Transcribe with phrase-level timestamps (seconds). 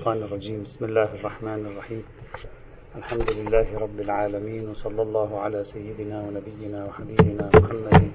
[0.00, 0.62] الشيطان الرجيم.
[0.62, 2.04] بسم الله الرحمن الرحيم.
[2.96, 8.10] الحمد لله رب العالمين وصلى الله على سيدنا ونبينا وحبيبنا محمد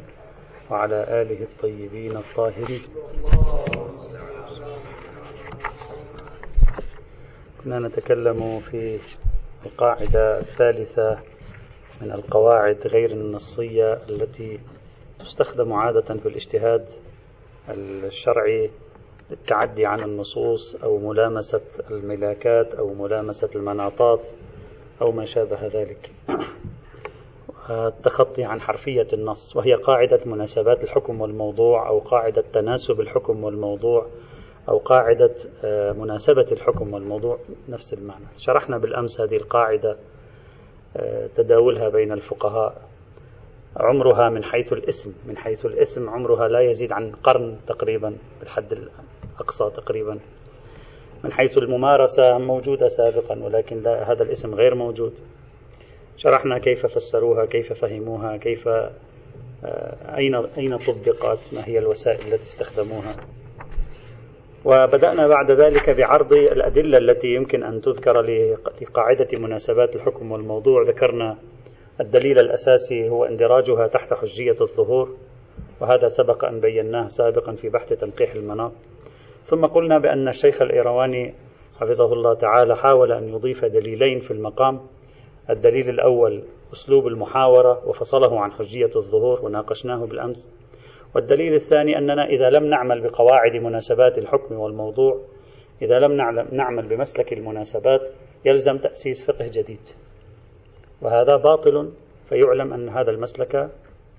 [0.70, 2.82] وعلى آله الطيبين الطاهرين.
[7.64, 9.00] كنا نتكلم في
[9.66, 11.20] القاعدة الثالثة
[12.02, 14.60] من القواعد غير النصية التي
[15.20, 16.90] تستخدم عادة في الاجتهاد
[17.70, 18.72] الشرعي
[19.30, 21.62] للتعدي عن النصوص أو ملامسة
[21.92, 24.30] الملاكات أو ملامسة المناطات
[25.02, 26.12] أو ما شابه ذلك.
[27.70, 34.08] التخطي عن حرفية النص وهي قاعدة مناسبات الحكم والموضوع أو قاعدة تناسب الحكم والموضوع
[34.70, 37.40] أو قاعدة آه، مناسبة الحكم والموضوع
[37.70, 38.26] نفس المعنى.
[38.38, 39.98] شرحنا بالأمس هذه القاعدة
[40.98, 42.82] آه، تداولها بين الفقهاء.
[43.78, 48.88] عمرها من حيث الاسم من حيث الاسم عمرها لا يزيد عن قرن تقريبا بالحد
[49.36, 50.20] الأقصى تقريبا
[51.24, 55.14] من حيث الممارسة موجودة سابقا ولكن لا هذا الاسم غير موجود.
[56.18, 63.16] شرحنا كيف فسروها كيف فهموها كيف آه، أين أين طبقت ما هي الوسائل التي استخدموها.
[64.66, 68.22] وبدأنا بعد ذلك بعرض الأدلة التي يمكن أن تذكر
[68.82, 70.84] لقاعدة مناسبات الحكم والموضوع.
[70.88, 71.38] ذكرنا
[72.02, 75.18] الدليل الأساسي هو اندراجها تحت حجية الظهور
[75.82, 78.72] وهذا سبق أن بيناه سابقا في بحث تنقيح المناط.
[79.46, 81.34] ثم قلنا بأن الشيخ الإيرواني
[81.80, 84.82] حفظه الله تعالى حاول أن يضيف دليلين في المقام.
[85.50, 86.44] الدليل الأول
[86.74, 90.52] أسلوب المحاورة وفصله عن حجية الظهور وناقشناه بالأمس.
[91.16, 95.22] والدليل الثاني أننا إذا لم نعمل بقواعد مناسبات الحكم والموضوع
[95.82, 96.12] إذا لم
[96.52, 98.02] نعمل بمسلك المناسبات
[98.46, 99.88] يلزم تأسيس فقه جديد.
[101.02, 101.92] وهذا باطل
[102.30, 103.56] فيعلم أن هذا المسلك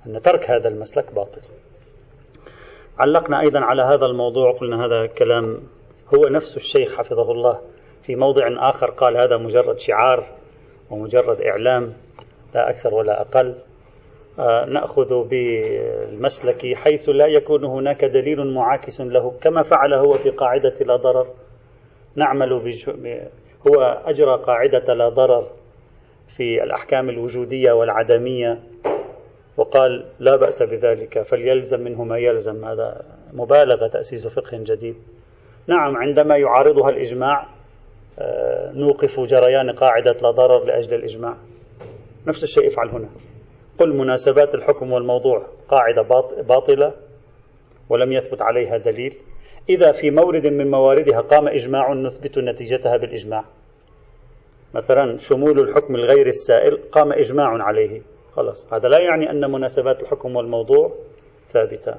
[0.06, 1.40] أن ترك هذا المسلك باطل.
[2.98, 5.60] علقنا أيضا على هذا الموضوع قلنا هذا كلام
[6.14, 7.60] هو نفس الشيخ حفظه الله.
[8.02, 10.24] في موضع آخر قال هذا مجرد شعار
[10.90, 11.92] ومجرد إعلام
[12.54, 13.54] لا أكثر ولا أقل.
[14.38, 20.74] آه نأخذ بالمسلك حيث لا يكون هناك دليل معاكس له كما فعل هو في قاعدة
[20.80, 21.26] لا ضرر.
[22.16, 22.52] نعمل.
[23.68, 25.44] هو أجرى قاعدة لا ضرر
[26.36, 28.58] في الأحكام الوجودية والعدمية.
[29.56, 32.64] وقال لا بأس بذلك فليلزم منه ما يلزم.
[32.64, 33.02] هذا
[33.32, 34.96] مبالغة تأسيس فقه جديد.
[35.66, 37.46] نعم عندما يعارضها الإجماع
[38.18, 41.36] آه، نوقف جريان قاعدة لا ضرر لأجل الإجماع.
[42.26, 43.08] نفس الشيء افعل هنا.
[43.78, 46.02] قل مناسبات الحكم والموضوع قاعدة
[46.42, 46.92] باطلة
[47.90, 49.14] ولم يثبت عليها دليل.
[49.68, 53.44] إذا في مورد من مواردها قام إجماع نثبت نتيجتها بالإجماع.
[54.74, 58.02] مثلا شمول الحكم الغير السائل قام إجماع عليه.
[58.36, 58.72] خلاص.
[58.72, 60.94] هذا لا يعني أن مناسبات الحكم والموضوع
[61.46, 61.94] ثابتة.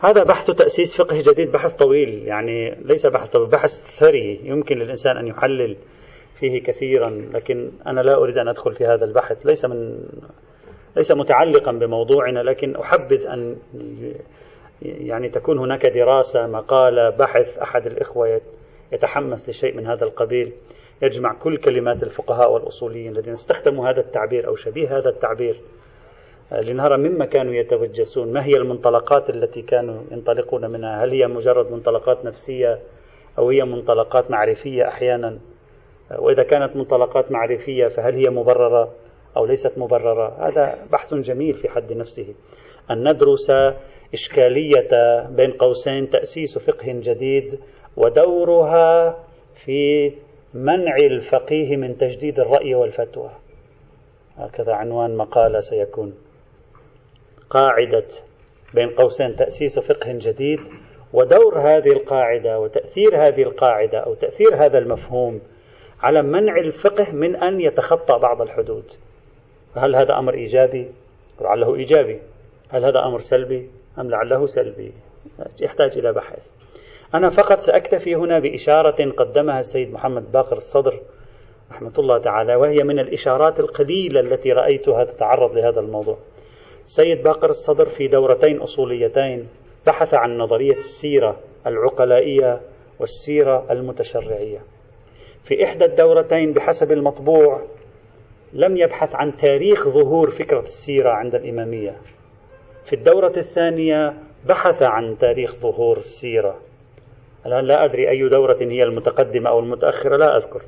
[0.00, 2.26] هذا بحث تأسيس فقه جديد بحث طويل.
[2.26, 4.40] يعني ليس بحث طويل بحث ثري.
[4.44, 5.76] يمكن للإنسان أن يحلل
[6.38, 9.46] فيه كثيرا لكن أنا لا أريد أن أدخل في هذا البحث.
[9.46, 9.98] ليس من
[10.96, 13.56] ليس متعلقا بموضوعنا لكن أحبذ أن
[14.82, 18.40] يعني تكون هناك دراسة مقالة بحث أحد الإخوة
[18.92, 20.52] يتحمس لشيء من هذا القبيل.
[21.02, 25.60] يجمع كل كلمات الفقهاء والأصوليين الذين استخدموا هذا التعبير أو شبيه هذا التعبير
[26.52, 28.32] آه، لنرى مما كانوا يتوجسون.
[28.32, 32.78] ما هي المنطلقات التي كانوا ينطلقون منها؟ هل هي مجرد منطلقات نفسية
[33.38, 35.38] أو هي منطلقات معرفية أحيانا؟
[36.10, 38.94] آه، وإذا كانت منطلقات معرفية فهل هي مبررة
[39.36, 42.34] أو ليست مبررة؟ هذا بحث جميل في حد نفسه.
[42.90, 43.50] أن ندرس
[44.14, 44.88] إشكالية
[45.30, 47.60] بين قوسين تأسيس فقه جديد
[47.96, 49.18] ودورها
[49.64, 50.12] في
[50.54, 53.30] منع الفقيه من تجديد الرأي والفتوى.
[54.36, 56.14] هكذا عنوان مقالة سيكون.
[57.50, 58.08] قاعدة
[58.74, 60.60] بين قوسين تأسيس فقه جديد
[61.12, 65.40] ودور هذه القاعدة وتأثير هذه القاعدة أو تأثير هذا المفهوم
[66.00, 68.84] على منع الفقه من أن يتخطى بعض الحدود.
[69.76, 70.90] هل هذا أمر إيجابي؟
[71.40, 72.20] لعله إيجابي.
[72.68, 74.92] هل هذا أمر سلبي؟ أم لعله سلبي؟
[75.60, 76.48] يحتاج إلى بحث.
[77.14, 81.00] أنا فقط سأكتفي هنا بإشارة قدمها السيد محمد باقر الصدر
[81.70, 86.18] رحمة الله تعالى وهي من الإشارات القليلة التي رأيتها تتعرض لهذا الموضوع.
[86.84, 89.48] السيد باقر الصدر في دورتين أصوليتين
[89.86, 92.60] بحث عن نظرية السيرة العقلائية
[93.00, 94.58] والسيرة المتشرعية.
[95.44, 97.62] في إحدى الدورتين بحسب المطبوع
[98.52, 101.96] لم يبحث عن تاريخ ظهور فكرة السيرة عند الإمامية.
[102.84, 104.14] في الدورة الثانية
[104.46, 106.67] بحث عن تاريخ ظهور السيرة.
[107.46, 110.62] الآن لا أدري أي دورة هي المتقدمة أو المتأخرة لا أذكر.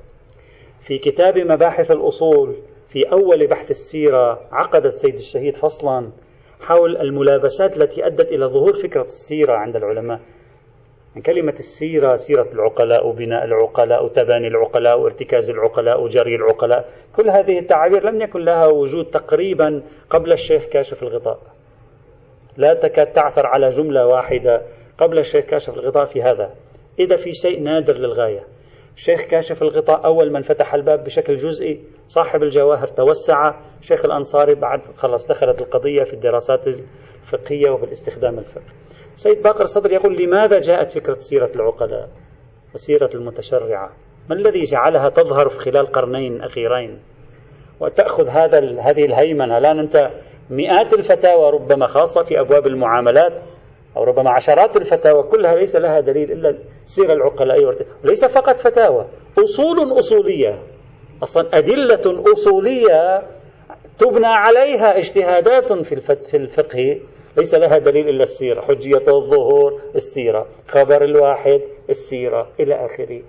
[0.81, 2.56] في كتاب مباحث الأصول
[2.88, 6.11] في أول بحث السيرة عقد السيد الشهيد فصلا
[6.61, 10.20] حول الملابسات التي أدت إلى ظهور فكرة السيرة عند العلماء.
[11.17, 16.88] من كلمة السيرة سيرة العقلاء وبناء العقلاء وتباني العقلاء وارتكاز العقلاء وجري العقلاء.
[17.16, 21.38] كل هذه التعابير لم يكن لها وجود تقريبا قبل الشيخ كاشف الغطاء.
[22.56, 24.62] لا تكاد تعثر على جملة واحدة.
[25.00, 26.55] قبل الشيخ كاشف الغطاء في هذا.
[26.99, 28.44] إذا في شيء نادر للغاية.
[28.97, 33.55] شيخ كاشف الغطاء أول من فتح الباب بشكل جزئي صاحب الجواهر توسع.
[33.81, 38.75] شيخ الأنصاري بعد خلص دخلت القضية في الدراسات الفقهية وفي الاستخدام الفقهي.
[39.14, 42.08] سيد باقر الصدر يقول لماذا جاءت فكرة سيرة العقلاء
[42.75, 43.91] وسيرة المتشرعة؟
[44.29, 46.99] ما الذي جعلها تظهر في خلال قرنين أخيرين؟
[47.81, 49.58] وتأخذ هذا هذه الهيمنة.
[49.58, 50.11] الآن أنت
[50.50, 53.43] مئات الفتاوى ربما خاصة في أبواب المعاملات
[53.96, 59.06] أو ربما عشرات الفتاوى كلها ليس لها دليل إلا السيرة العقلاء وليس فقط فتاوى
[59.38, 60.62] أصول أصولية.
[61.22, 63.22] أصلا أدلة أصولية
[63.98, 67.00] تبنى عليها اجتهادات في الفقه.
[67.37, 71.60] ليس لها دليل إلا السيرة حجية الظهور السيرة خبر الواحد
[71.90, 73.22] السيرة إلى آخره.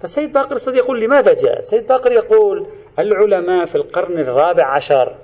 [0.00, 2.66] فسيد باقر الصديق يقول لماذا جاء؟ سيد باقر يقول
[2.98, 5.14] العلماء في القرن الرابع عشر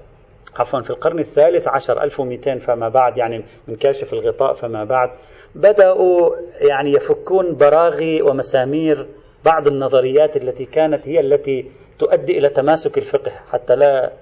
[0.57, 5.11] عفوا في القرن الثالث عشر 1200 فما بعد يعني من كاشف الغطاء فما بعد.
[5.55, 9.07] بدأوا يعني يفكون براغي ومسامير
[9.45, 14.13] بعض النظريات التي كانت هي التي تؤدي إلى تماسك الفقه حتى لا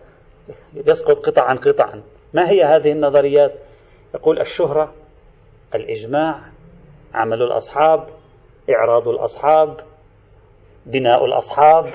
[0.87, 2.03] يسقط قطعا قطعا.
[2.35, 3.53] ما هي هذه النظريات؟
[4.15, 4.95] يقول الشهرة
[5.75, 6.41] الإجماع
[7.15, 8.09] عمل الأصحاب
[8.71, 9.81] إعراض الأصحاب
[10.87, 11.91] بناء الأصحاب.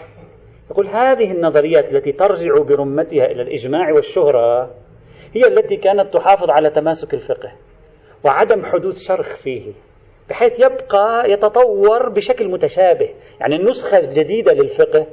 [0.73, 4.63] يقول هذه النظريات التي ترجع برمتها إلى الإجماع والشهرة
[5.33, 7.51] هي التي كانت تحافظ على تماسك الفقه
[8.23, 9.73] وعدم حدوث شرخ فيه
[10.29, 13.09] بحيث يبقى يتطور بشكل متشابه.
[13.39, 15.07] يعني النسخة الجديدة للفقه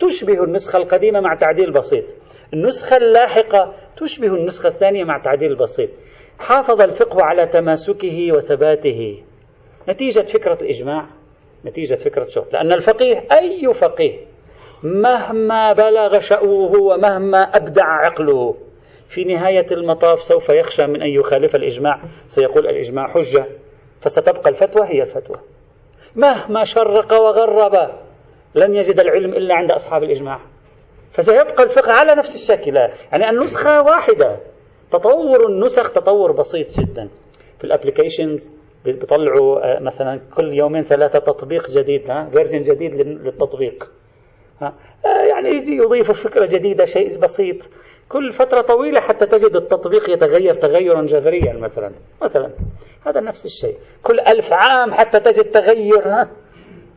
[0.00, 2.04] تشبه النسخة القديمة مع تعديل بسيط.
[2.54, 5.90] النسخة اللاحقة تشبه النسخة الثانية مع تعديل بسيط.
[6.38, 9.22] حافظ الفقه على تماسكه وثباته.
[9.88, 11.06] نتيجة فكرة الإجماع
[11.64, 14.31] نتيجة فكرة شغل لأن الفقيه أي فقيه
[14.82, 18.54] مهما بلغ شأوه ومهما أبدع عقله.
[19.08, 22.00] في نهاية المطاف سوف يخشى من أن يخالف الإجماع.
[22.26, 23.46] سيقول الإجماع حجة
[24.00, 25.36] فستبقى الفتوى هي الفتوى.
[26.16, 27.90] مهما شرق وغرب
[28.54, 30.38] لن يجد العلم إلا عند أصحاب الإجماع.
[31.12, 32.76] فسيبقى الفقه على نفس الشكل.
[33.12, 34.40] يعني النسخة واحدة.
[34.90, 37.08] تطور النسخ تطور بسيط جدا.
[37.58, 38.50] في ال applications
[38.84, 43.92] بيطلعوا آه، مثلا كل يومين ثلاثة تطبيق جديد ها version جديد للتطبيق.
[45.04, 47.56] يعني يجي يضيفوا فكرة جديدة شيء بسيط.
[48.08, 51.92] كل فترة طويلة حتى تجد التطبيق يتغير تغيرا جذريا مثلا.
[52.22, 52.50] مثلا
[53.06, 53.76] هذا نفس الشيء.
[54.02, 56.30] كل ألف عام حتى تجد تغير ها؟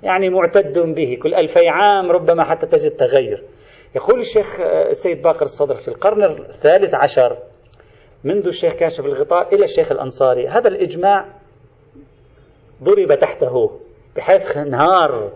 [0.03, 1.17] يعني معتد به.
[1.21, 3.43] كل ألفي عام ربما حتى تجد تغير.
[3.95, 7.37] يقول الشيخ آه، السيد باقر الصدر في القرن الثالث عشر
[8.23, 11.25] منذ الشيخ كاشف الغطاء إلى الشيخ الأنصاري هذا الإجماع
[12.83, 13.79] ضرب تحته
[14.15, 15.31] بحيث انهار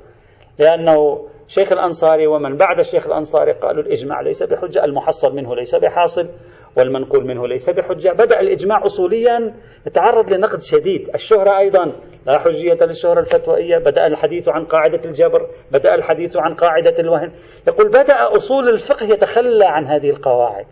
[0.60, 6.30] لأنه شيخ الأنصاري ومن بعد الشيخ الأنصاري قالوا الإجماع ليس بحجة المحصل منه ليس بحاصل
[6.78, 8.10] والمنقول منه ليس بحجة.
[8.10, 9.54] بدأ الإجماع أصوليا
[9.88, 11.10] يتعرض لنقد شديد.
[11.14, 11.92] الشهرة أيضا
[12.26, 17.32] لا حجية للشهرة الفتوائية بدأ الحديث عن قاعدة الجبر بدأ الحديث عن قاعدة الوهن
[17.68, 20.68] يقول بدأ أصول الفقه يتخلى عن هذه القواعد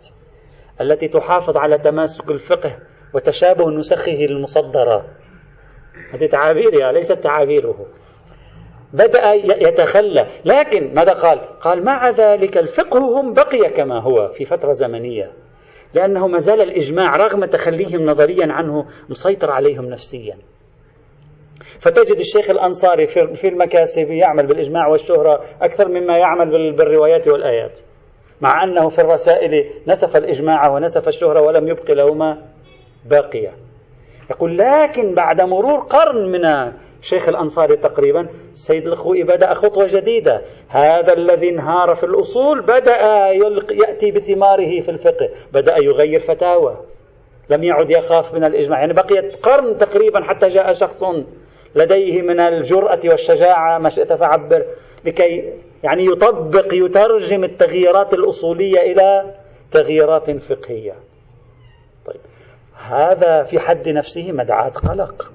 [0.80, 2.78] التي تحافظ على تماسك الفقه
[3.14, 5.04] وتشابه نسخه المصدرة.
[6.14, 7.86] هذه تعابيرها ليست تعابيره.
[8.92, 9.32] بدأ
[9.68, 10.26] يتخلى.
[10.44, 15.32] لكن ماذا قال؟ قال مع ذلك الفقه هم بقي كما هو في فترة زمنية
[15.94, 20.36] لأنه ما زال الإجماع رغم تخليهم نظريا عنه مسيطر عليهم نفسيا.
[21.80, 27.80] فتجد الشيخ الأنصاري في المكاسب يعمل بالإجماع والشهرة أكثر مما يعمل بالروايات والآيات
[28.40, 32.42] مع أنه في الرسائل نسف الإجماع ونسف الشهرة ولم يبق لهما
[33.10, 33.52] باقية.
[34.30, 40.42] يقول لكن بعد مرور قرن من شيخ الأنصاري تقريبا السيد الخوئي بدأ خطوة جديدة.
[40.68, 42.96] هذا الذي انهار في الأصول بدأ
[43.70, 46.76] يأتي بثماره في الفقه بدأ يغير فتاوى.
[47.50, 48.80] لم يعد يخاف من الإجماع.
[48.80, 51.04] يعني بقيت قرن تقريبا حتى جاء شخص
[51.74, 54.64] لديه من الجرأة والشجاعة ما شئت فعبر
[55.04, 55.52] لكي
[55.82, 59.34] يعني يطبق يترجم التغييرات الأصولية إلى
[59.70, 60.94] تغييرات فقهية.
[62.06, 62.20] طيب
[62.74, 65.32] هذا في حد نفسه مدعاة قلق.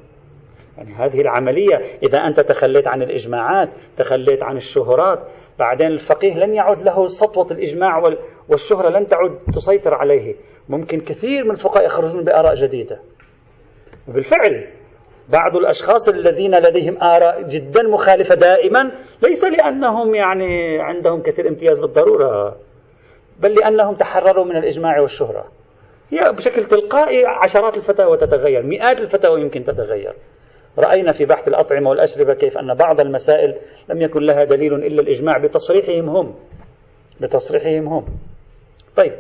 [0.78, 1.76] يعني هذه العملية.
[2.04, 5.20] إذا أنت تخليت عن الإجماعات تخليت عن الشهرات
[5.60, 8.16] بعدين الفقيه لن يعد له سطوة الإجماع
[8.50, 10.36] والشهرة لن تعد تسيطر عليه.
[10.70, 13.00] ممكن كثير من الفقهاء يخرجون بآراء جديدة.
[14.08, 14.68] وبالفعل
[15.30, 18.92] بعض الأشخاص الذين لديهم آراء جدا مخالفة دائما
[19.24, 22.56] ليس لأنهم يعني عندهم كثير امتياز بالضرورة
[23.40, 25.46] بل لأنهم تحرروا من الإجماع والشهرة.
[26.10, 30.14] هي بشكل تلقائي عشرات الفتاوى تتغير مئات الفتاوى يمكن تتغير.
[30.78, 33.56] رأينا في بحث الأطعمة والأشربة كيف أن بعض المسائل
[33.90, 36.36] لم يكن لها دليل إلا الإجماع بتصريحهم هم.
[37.22, 38.06] بتصريحهم هم.
[38.96, 39.14] طيب.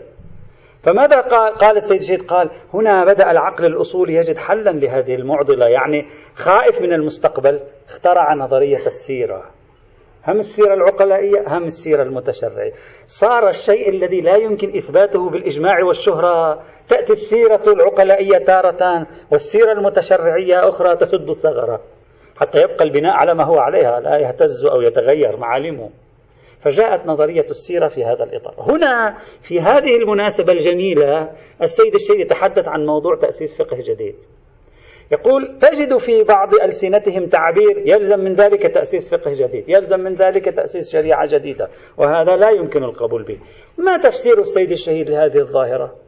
[0.83, 5.67] فماذا قال, قال السيد الشهيد قال هنا بدأ العقل الأصولي يجد حلا لهذه المعضلة.
[5.67, 6.05] يعني
[6.35, 9.43] خائف من المستقبل اخترع نظرية السيرة.
[10.27, 12.71] هم السيرة العقلائية هم السيرة المتشرعية.
[13.07, 20.95] صار الشيء الذي لا يمكن إثباته بالإجماع والشهرة تأتي السيرة العقلائية تارة والسيرة المتشرعية أخرى
[20.95, 21.81] تسد الثغرة
[22.37, 25.89] حتى يبقى البناء على ما هو عليها لا يهتز أو يتغير معالمه.
[26.61, 28.55] فجاءت نظرية السيرة في هذا الإطار.
[28.59, 34.15] هنا في هذه المناسبة الجميلة السيد الشيخ يتحدث عن موضوع تأسيس فقه جديد.
[35.11, 40.55] يقول تجد في بعض ألسنتهم تعبير يلزم من ذلك تأسيس فقه جديد يلزم من ذلك
[40.55, 43.39] تأسيس شريعة جديدة وهذا لا يمكن القبول به.
[43.77, 46.02] ما تفسير السيد الشهيد لهذه الظاهرة؟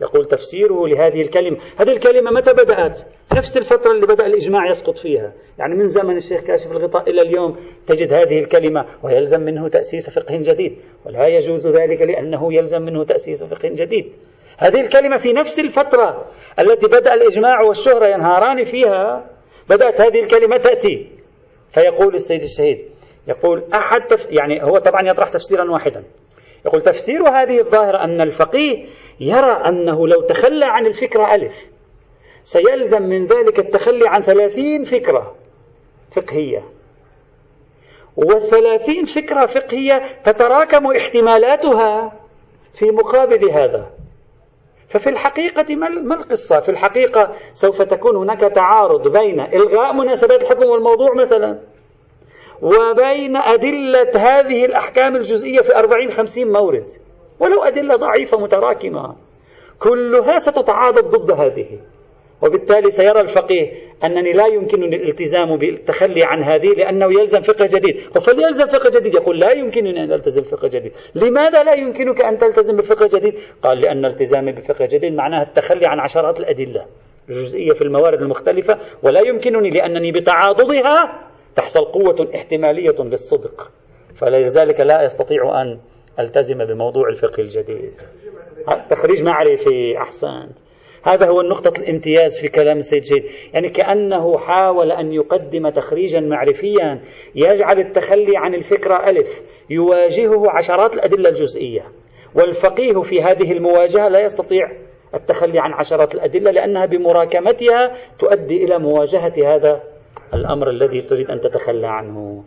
[0.00, 1.56] يقول تفسيره لهذه الكلمة.
[1.76, 3.00] هذه الكلمة متى بدأت؟
[3.36, 5.32] نفس الفترة اللي بدأ الإجماع يسقط فيها.
[5.58, 10.36] يعني من زمن الشيخ كاشف الغطاء إلى اليوم تجد هذه الكلمة ويلزم منه تأسيس فقه
[10.36, 10.78] جديد.
[11.06, 14.12] ولا يجوز ذلك لأنه يلزم منه تأسيس فقه جديد.
[14.58, 16.24] هذه الكلمة في نفس الفترة
[16.58, 19.30] التي بدأ الإجماع والشهرة ينهاران فيها
[19.70, 21.12] بدأت هذه الكلمة تأتي.
[21.70, 22.78] فيقول السيد الشهيد
[23.28, 24.26] يقول أحد تف...
[24.30, 26.04] يعني هو طبعا يطرح تفسيرا واحدا.
[26.66, 28.86] يقول تفسير هذه الظاهرة أن الفقيه
[29.20, 31.66] يرى أنه لو تخلى عن الفكرة ألف
[32.44, 35.34] سيلزم من ذلك التخلي عن ثلاثين فكرة
[36.16, 36.64] فقهية.
[38.16, 42.12] والثلاثين فكرة فقهية تتراكم احتمالاتها
[42.74, 43.90] في مقابل هذا.
[44.88, 51.14] ففي الحقيقة ما القصة؟ في الحقيقة سوف تكون هناك تعارض بين إلغاء مناسبات الحكم والموضوع
[51.14, 51.58] مثلا.
[52.62, 56.86] وبين أدلة هذه الأحكام الجزئية في أربعين خمسين مورد.
[57.40, 59.16] ولو أدلة ضعيفة متراكمة.
[59.78, 61.78] كلها ستتعاضد ضد هذه.
[62.42, 63.72] وبالتالي سيرى الفقيه
[64.04, 68.18] أنني لا يمكنني الالتزام بالتخلي عن هذه لأنه يلزم فقه جديد.
[68.18, 69.14] فليلزم فقه جديد.
[69.14, 70.92] يقول لا يمكنني أن ألتزم بفقه جديد.
[71.14, 76.00] لماذا لا يمكنك أن تلتزم بفقه جديد؟ قال لأن التزامي بفقه جديد معناه التخلي عن
[76.00, 76.86] عشرات الأدلة
[77.28, 78.78] الجزئية في الموارد المختلفة.
[79.02, 81.27] ولا يمكنني لأنني بتعاضدها
[81.58, 83.70] تحصل قوة احتمالية للصدق
[84.16, 85.78] فلذلك لا يستطيع أن
[86.18, 88.00] ألتزم بموضوع الفقه الجديد.
[88.90, 90.58] تخريج معرفي أحسنت.
[91.02, 93.24] هذا هو النقطة الامتياز في كلام السيد جيد.
[93.54, 97.00] يعني كأنه حاول أن يقدم تخريجا معرفيا
[97.34, 101.82] يجعل التخلي عن الفكرة ألف يواجهه عشرات الأدلة الجزئية.
[102.34, 104.72] والفقيه في هذه المواجهة لا يستطيع
[105.14, 109.97] التخلي عن عشرات الأدلة لأنها بمراكمتها تؤدي إلى مواجهة هذا
[110.34, 112.44] الأمر الذي تريد أن تتخلى عنه.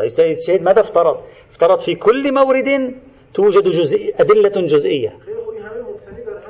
[0.00, 1.16] السيد ماذا افترض؟
[1.50, 2.94] افترض في كل مورد
[3.34, 5.16] توجد جزء أدلة جزئية.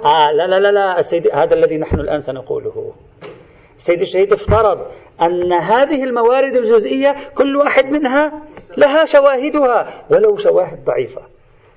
[0.05, 2.95] آه لا لا لا لا السيد هذا الذي نحن الآن سنقوله.
[3.79, 4.87] السيد الشهيد افترض
[5.23, 8.43] أن هذه الموارد الجزئية كل واحد منها
[8.79, 11.23] لها شواهدها ولو شواهد ضعيفة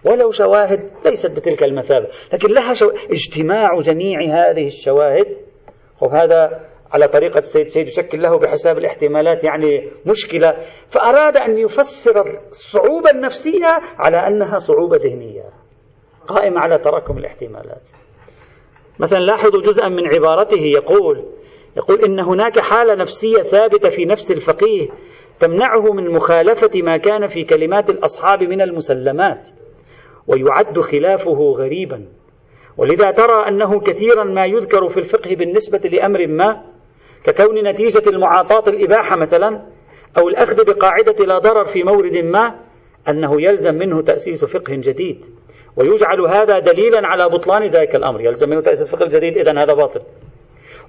[0.06, 2.90] ولو شواهد ليست بتلك المثابة لكن لها شو...
[2.90, 5.26] اجتماع جميع هذه الشواهد
[6.02, 6.60] وهذا
[6.92, 10.56] على طريقة السيد الشهيد يشكل له بحساب الاحتمالات يعني مشكلة
[10.90, 13.68] فأراد أن يفسر الصعوبة النفسية
[13.98, 15.44] على أنها صعوبة ذهنية
[16.28, 17.90] قائمة على تراكم الاحتمالات.
[19.00, 21.26] مثلا لاحظوا جزءا من عبارته يقول
[21.78, 24.90] يقول إن هناك حالة نفسية ثابتة في نفس الفقيه
[25.40, 29.50] تمنعه من مخالفة ما كان في كلمات الأصحاب من المسلمات
[30.28, 32.06] ويعد خلافه غريبا.
[32.78, 36.64] ولذا ترى أنه كثيرا ما يذكر في الفقه بالنسبة لأمر ما
[37.24, 39.62] ككون نتيجة المعاطاة الإباحة مثلا
[40.18, 42.56] أو الأخذ بقاعدة لا ضرر في مورد ما
[43.10, 45.26] أنه يلزم منه تأسيس فقه جديد.
[45.76, 48.22] ويجعل هذا دليلا على بطلان ذلك الأمر.
[48.22, 50.02] يلزم منه تأسيس فقه جديد إذن هذا باطل.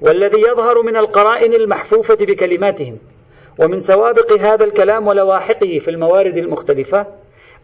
[0.00, 2.98] والذي يظهر من القرائن المحفوفة بكلماتهم
[3.58, 7.06] ومن سوابق هذا الكلام ولواحقه في الموارد المختلفة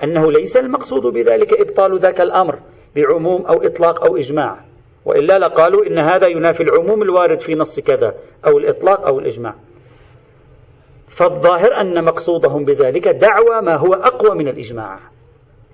[0.04, 2.58] أنه ليس المقصود بذلك إبطال ذاك الأمر
[2.96, 4.64] بعموم أو إطلاق أو إجماع.
[5.04, 8.14] وإلا لقالوا إن هذا ينافي العموم الوارد في نص كذا
[8.46, 9.54] أو الإطلاق أو الإجماع.
[11.18, 14.98] فالظاهر أن مقصودهم بذلك دعوى ما هو أقوى من الإجماع.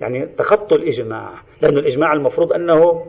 [0.00, 1.30] يعني تخطوا الإجماع.
[1.62, 3.06] لأن الإجماع المفروض أنه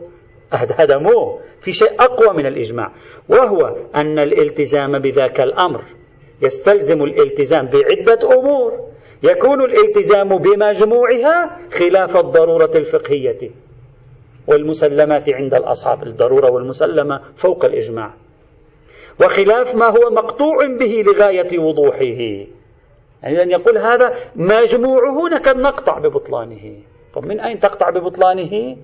[0.52, 2.92] هدموه في شيء أقوى من الإجماع.
[3.28, 5.80] وهو أن الالتزام بذاك الأمر
[6.42, 8.95] يستلزم الالتزام بعدة أمور.
[9.22, 13.50] يكون الالتزام بمجموعها خلاف الضرورة الفقهية
[14.46, 18.14] والمسلمات عند الأصحاب الضرورة والمسلمة فوق الإجماع.
[19.24, 22.46] وخلاف ما هو مقطوع به لغاية وضوحه.
[23.22, 26.76] يعني أن يقول هذا مجموعه نكد نقطع ببطلانه.
[27.14, 28.76] طب من أين تقطع ببطلانه؟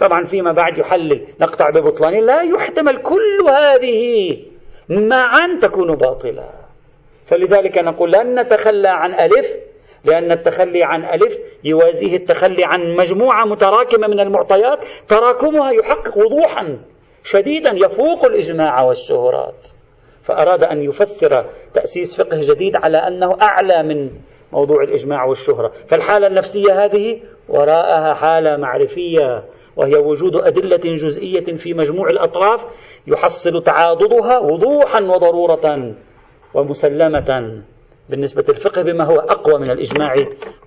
[0.00, 4.36] طبعا فيما بعد يحلل نقطع ببطلان لا يحتمل كل هذه
[4.88, 6.57] معا تكون باطلة.
[7.28, 9.56] فلذلك نقول لن نتخلى عن ألف
[10.04, 16.78] لأن التخلي عن ألف يوازيه التخلي عن مجموعة متراكمة من المعطيات تراكمها يحقق وضوحا
[17.24, 19.68] شديدا يفوق الإجماع والشهرات.
[20.22, 21.44] فأراد أن يفسر
[21.74, 24.10] تأسيس فقه جديد على أنه أعلى من
[24.52, 25.72] موضوع الإجماع والشهرة.
[25.88, 29.44] فالحالة النفسية هذه وراءها حالة معرفية
[29.76, 32.64] وهي وجود أدلة جزئية في مجموع الأطراف
[33.06, 35.94] يحصل تعاضدها وضوحا وضرورة
[36.54, 37.62] ومسلمة
[38.08, 40.14] بالنسبة للفقه بما هو أقوى من الإجماع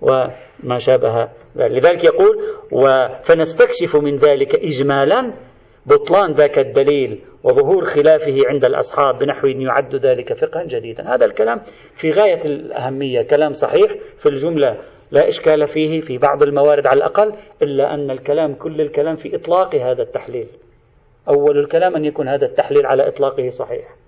[0.02, 2.38] وما شابه لذلك يقول
[3.24, 5.34] فنستكشف من ذلك إجمالا
[5.86, 11.16] بطلان ذاك الدليل وظهور خلافه عند الأصحاب بنحو يعد ذلك فقها جديدا.
[11.16, 11.62] هذا الكلام
[11.96, 14.78] في غاية الأهمية كلام صحيح في الجملة
[15.12, 19.76] لا إشكال فيه في بعض الموارد على الأقل إلا أن الكلام كل الكلام في إطلاق
[19.76, 20.48] هذا التحليل.
[21.30, 24.01] أول الكلام أن يكون هذا التحليل على إطلاقه صحيح.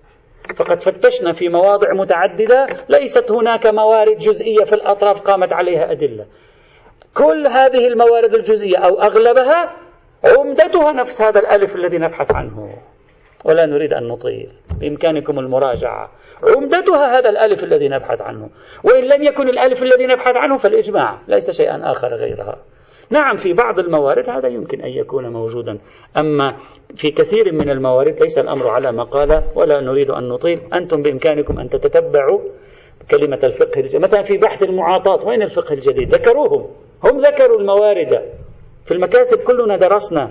[0.52, 6.26] فقد فتشنا في مواضع متعددة ليست هناك موارد جزئية في الأطراف قامت عليها أدلة.
[7.14, 9.76] كل هذه الموارد الجزئية أو أغلبها
[10.24, 12.78] عمدتها نفس هذا الألف الذي نبحث عنه.
[13.44, 16.10] ولا نريد أن نطيل بإمكانكم المراجعة.
[16.42, 18.50] عمدتها هذا الألف الذي نبحث عنه.
[18.84, 22.56] وإن لم يكن الألف الذي نبحث عنه فالإجماع ليس شيئا آخر غيرها.
[23.14, 25.78] نعم في بعض الموارد هذا يمكن أن يكون موجودا.
[26.16, 26.56] أما
[26.96, 30.60] في كثير من الموارد ليس الأمر على ما قال ولا نريد أن نطيل.
[30.74, 32.40] أنتم بإمكانكم أن تتتبعوا
[33.10, 36.66] كلمة الفقه الجديد مثلا في بحث المعاطاة وين الفقه الجديد؟ ذكروهم.
[37.04, 38.22] هم ذكروا الموارد.
[38.84, 40.30] في المكاسب كلنا درسنا.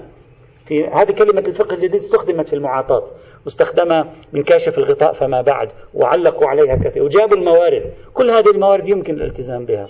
[0.66, 3.04] في هذه كلمة الفقه الجديد استخدمت في المعاطاة.
[3.46, 7.04] واستخدم من كاشف الغطاء فما بعد وعلقوا عليها كثير.
[7.04, 7.94] وجابوا الموارد.
[8.14, 9.88] كل هذه الموارد يمكن الالتزام بها.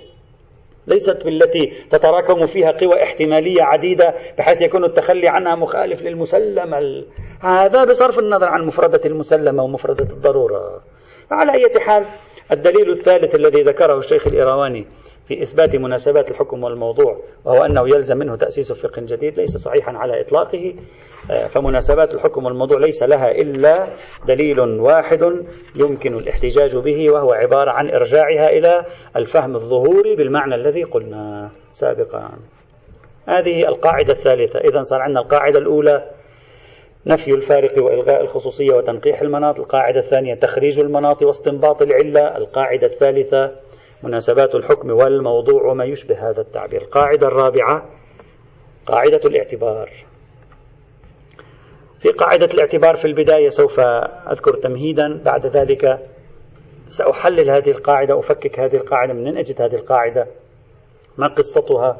[0.88, 7.06] ليست بالتي تتراكم فيها قوى احتمالية عديدة بحيث يكون التخلي عنها مخالف للمسلم ال...
[7.42, 10.82] هذا بصرف النظر عن مفردة المسلمة ومفردة الضرورة.
[11.32, 12.06] على أي حال
[12.52, 14.86] الدليل الثالث الذي ذكره الشيخ الإيرواني
[15.28, 20.22] في إثبات مناسبات الحكم والموضوع وهو أنه يلزم منه تأسيس فقه جديد ليس صحيحا على
[20.22, 20.74] إطلاقه
[21.32, 23.88] آه، فمناسبات الحكم والموضوع ليس لها إلا
[24.28, 25.44] دليل واحد
[25.76, 32.30] يمكن الاحتجاج به وهو عبارة عن إرجاعها إلى الفهم الظهوري بالمعنى الذي قلنا سابقا.
[33.28, 34.60] هذه القاعدة الثالثة.
[34.60, 36.10] إذا صار عندنا القاعدة الأولى
[37.06, 39.60] نفي الفارق وإلغاء الخصوصية وتنقيح المناط.
[39.60, 42.38] القاعدة الثانية تخريج المناط واستنباط العلة.
[42.38, 43.52] القاعدة الثالثة
[44.04, 46.82] مناسبات الحكم والموضوع وما يشبه هذا التعبير.
[46.82, 47.90] القاعدة الرابعة
[48.86, 49.90] قاعدة الاعتبار.
[52.00, 53.80] في قاعدة الاعتبار في البداية سوف
[54.32, 55.22] أذكر تمهيدا.
[55.26, 56.00] بعد ذلك
[56.88, 60.28] سأحلل هذه القاعدة أفكك هذه القاعدة من أجد هذه القاعدة؟
[61.18, 61.98] ما قصتها؟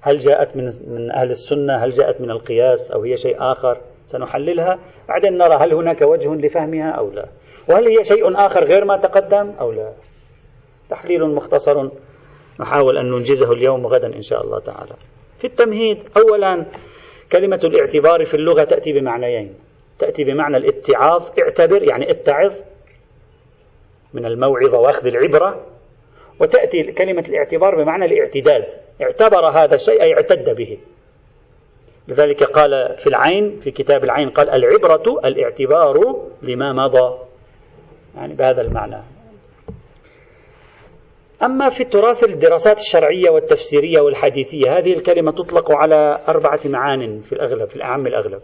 [0.00, 4.78] هل جاءت من من أهل السنة؟ هل جاءت من القياس؟ أو هي شيء آخر؟ سنحللها.
[5.08, 7.26] بعدين نرى هل هناك وجه لفهمها أو لا.
[7.68, 9.92] وهل هي شيء آخر غير ما تقدم أو لا؟
[10.90, 11.88] تحليل مختصر.
[12.60, 14.92] نحاول أن ننجزه اليوم وغدا إن شاء الله تعالى.
[15.38, 16.66] في التمهيد أولا
[17.32, 19.54] كلمة الاعتبار في اللغة تأتي بمعنيين.
[19.98, 22.54] تأتي بمعنى الاتعاظ اعتبر يعني اتعظ
[24.14, 25.66] من الموعظة وأخذ العبرة.
[26.40, 28.64] وتأتي كلمة الاعتبار بمعنى الاعتداد.
[29.02, 30.78] اعتبر هذا الشيء أي اعتد به.
[32.08, 37.18] لذلك قال في العين في كتاب العين قال العبرة الاعتبار لما مضى.
[38.16, 39.15] يعني بهذا المعنى.
[41.42, 47.68] أما في التراث الدراسات الشرعية والتفسيرية والحديثية هذه الكلمة تطلق على أربعة معان في الأغلب
[47.68, 48.42] في الأعم الأغلب.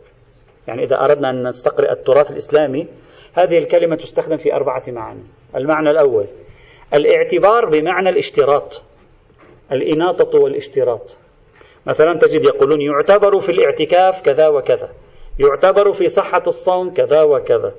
[0.69, 2.89] يعني إذا أردنا أن نستقرئ التراث الإسلامي
[3.35, 5.25] هذه الكلمة تستخدم في أربعة معاني
[5.57, 6.27] المعنى الأول
[6.95, 8.83] الاعتبار بمعنى الاشتراط
[9.73, 11.19] الإناطة والاشتراط.
[11.87, 14.89] مثلا تجد يقولون يعتبر في الاعتكاف كذا وكذا
[15.39, 17.75] يعتبر في صحة الصوم كذا وكذا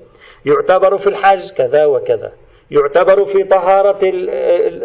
[0.46, 2.32] يعتبر في الحج كذا وكذا.
[2.72, 4.00] يعتبر في طهارة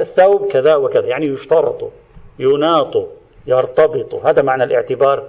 [0.01, 1.93] الثوب كذا وكذا يعني يشترط
[2.39, 3.09] يناط
[3.47, 5.29] يرتبط هذا معنى الاعتبار.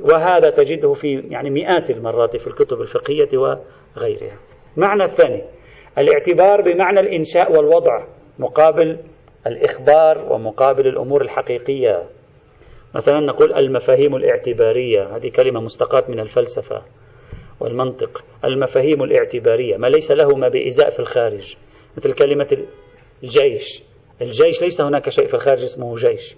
[0.00, 3.28] وهذا تجده في يعني مئات المرات في الكتب الفقهية
[3.96, 4.38] وغيرها.
[4.76, 5.42] معنى الثاني
[5.98, 8.04] الاعتبار بمعنى الإنشاء والوضع
[8.38, 8.98] مقابل
[9.46, 12.02] الإخبار ومقابل الأمور الحقيقية.
[12.94, 16.82] مثلا نقول المفاهيم الاعتبارية هذه كلمة مستقاة من الفلسفة
[17.60, 18.24] والمنطق.
[18.44, 21.56] المفاهيم الاعتبارية ما ليس له ما بإزاء في الخارج.
[21.98, 22.66] مثل كلمة
[23.22, 23.82] الجيش.
[24.22, 26.36] الجيش ليس هناك شيء في الخارج اسمه جيش.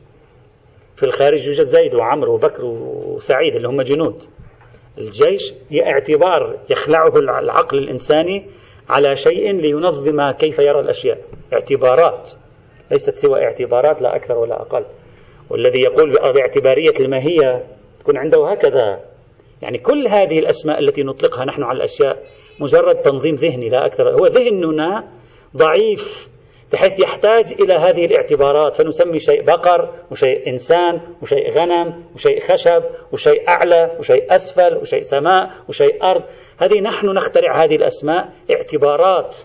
[0.97, 4.23] في الخارج يوجد زيد وعمرو وبكر وسعيد اللي هم جنود.
[4.99, 8.47] الجيش هي اعتبار يخلعه العقل الإنساني
[8.89, 11.19] على شيء لينظم كيف يرى الأشياء.
[11.53, 12.31] اعتبارات.
[12.91, 14.85] ليست سوى اعتبارات لا أكثر ولا أقل.
[15.51, 17.65] والذي يقول باعتبارية الماهية
[18.01, 19.01] تكون عنده هكذا.
[19.63, 22.23] يعني كل هذه الأسماء التي نطلقها نحن على الأشياء
[22.61, 24.11] مجرد تنظيم ذهني لا أكثر.
[24.11, 25.20] هو ذهننا
[25.57, 26.31] ضعيف
[26.73, 28.75] بحيث يحتاج إلى هذه الاعتبارات.
[28.75, 32.83] فنسمي شيء بقر وشيء إنسان وشيء غنم وشيء خشب
[33.13, 36.23] وشيء أعلى وشيء أسفل وشيء سماء وشيء أرض.
[36.59, 39.37] هذه نحن نخترع هذه الأسماء اعتبارات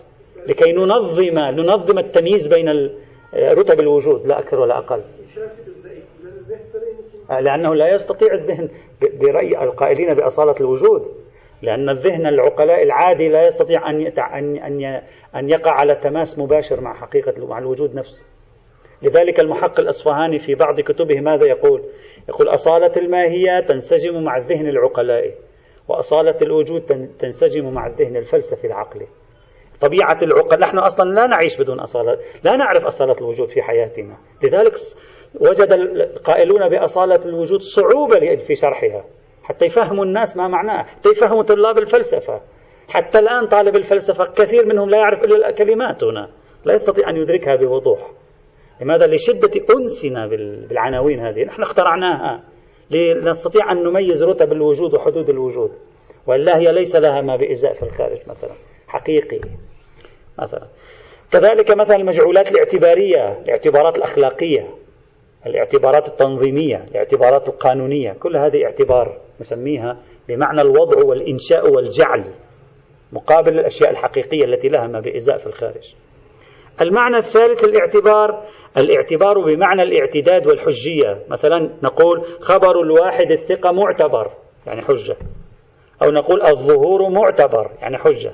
[0.48, 2.90] لكي ننظم ننظم التمييز بين
[3.34, 5.02] رتب الوجود لا أكثر ولا أقل.
[7.40, 8.68] لأنه لا يستطيع الذهن
[9.20, 11.02] برأي القائلين بأصالة الوجود.
[11.62, 14.06] لأن الذهن العقلاء العادي لا يستطيع أن
[14.38, 15.02] أن
[15.36, 18.22] أن يقع على تماس مباشر مع حقيقة مع الوجود نفسه.
[19.02, 21.82] لذلك المحقق الأصفهاني في بعض كتبه ماذا يقول؟
[22.28, 25.34] يقول أصالة الماهية تنسجم مع الذهن العقلائي
[25.88, 29.06] وأصالة الوجود تنسجم مع الذهن الفلسفي العقلي.
[29.80, 34.72] طبيعة العقل نحن أصلا لا نعيش بدون أصالة لا نعرف أصالة الوجود في حياتنا لذلك
[35.40, 39.04] وجد القائلون بأصالة الوجود صعوبة في شرحها
[39.48, 42.40] حتى يفهموا الناس ما معناه حتى يفهموا طلاب الفلسفة.
[42.88, 46.28] حتى الآن طالب الفلسفة كثير منهم لا يعرف إلا الكلمات هنا.
[46.64, 48.10] لا يستطيع أن يدركها بوضوح.
[48.80, 51.44] لماذا؟ لشدة أنسنا بالعناوين هذه.
[51.44, 52.44] نحن اخترعناها
[52.90, 55.70] لنستطيع أن نميز رتب الوجود وحدود الوجود.
[56.26, 58.52] وإلا هي ليس لها ما بإزاء في الخارج مثلا
[58.88, 59.40] حقيقي
[60.38, 60.66] مثلا.
[61.32, 64.85] كذلك مثلا المجعولات الاعتبارية الاعتبارات الأخلاقية.
[65.46, 72.24] الاعتبارات التنظيمية الاعتبارات القانونية كل هذه اعتبار نسميها بمعنى الوضع والإنشاء والجعل
[73.12, 75.94] مقابل الأشياء الحقيقية التي لها ما بإزاء في الخارج.
[76.80, 78.42] المعنى الثالث للاعتبار
[78.76, 81.22] الاعتبار بمعنى الاعتداد والحجية.
[81.28, 84.30] مثلا نقول خبر الواحد الثقة معتبر
[84.66, 85.16] يعني حجة.
[86.02, 88.32] أو نقول الظهور معتبر يعني حجة.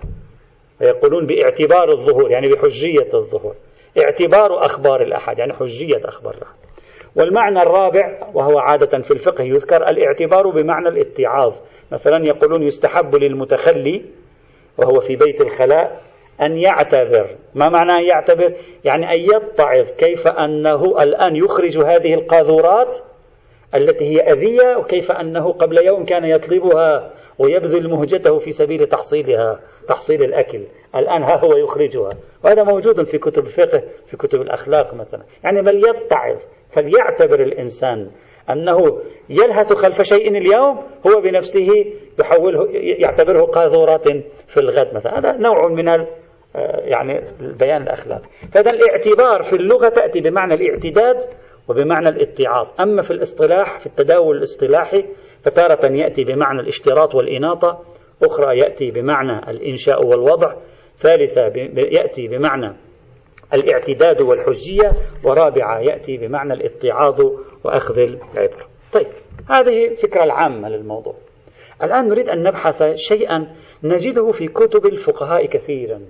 [0.80, 3.54] ويقولون باعتبار الظهور يعني بحجية الظهور.
[3.98, 6.71] اعتبار أخبار الأحد يعني حجية أخبار الأحد.
[7.16, 11.54] والمعنى الرابع وهو عادة في الفقه يذكر الاعتبار بمعنى الاتعاظ.
[11.92, 14.02] مثلا يقولون يستحب للمتخلي
[14.78, 16.00] وهو في بيت الخلاء
[16.42, 18.52] أن يعتبر ما معنى أن يعتبر
[18.84, 19.90] يعني أن يتعظ.
[19.90, 22.98] كيف أنه الآن يخرج هذه القاذورات
[23.74, 30.22] التي هي أذية وكيف أنه قبل يوم كان يطلبها ويبذل مهجته في سبيل تحصيلها تحصيل
[30.22, 30.62] الأكل.
[30.96, 32.10] الآن ها هو يخرجها.
[32.44, 35.22] وهذا موجود في كتب الفقه في كتب الأخلاق مثلا.
[35.44, 36.38] يعني بل يتعظ.
[36.74, 38.10] فليعتبر الإنسان
[38.50, 38.78] أنه
[39.30, 41.68] يلهث خلف شيء اليوم هو بنفسه
[42.20, 44.08] يحوله يعتبره قاذورات
[44.46, 45.18] في الغد مثلا.
[45.18, 45.88] هذا نوع من
[46.84, 51.16] يعني البيان الأخلاقي فهذا الاعتبار في اللغة تأتي بمعنى الاعتداد
[51.68, 52.66] وبمعنى الاتعاظ.
[52.80, 55.04] أما في الاصطلاح في التداول الاصطلاحي
[55.44, 57.82] فتارة يأتي بمعنى الاشتراط والإناطة
[58.22, 60.54] أخرى يأتي بمعنى الإنشاء والوضع
[60.96, 62.76] ثالثة يأتي بمعنى
[63.54, 64.92] الاعتداد والحجية
[65.24, 67.20] ورابعة يأتي بمعنى الاتعاظ
[67.64, 68.68] وأخذ العبرة.
[68.92, 69.06] طيب
[69.50, 71.14] هذه الفكرة العامة للموضوع.
[71.82, 76.00] الآن نريد أن نبحث شيئا نجده في كتب الفقهاء كثيرا.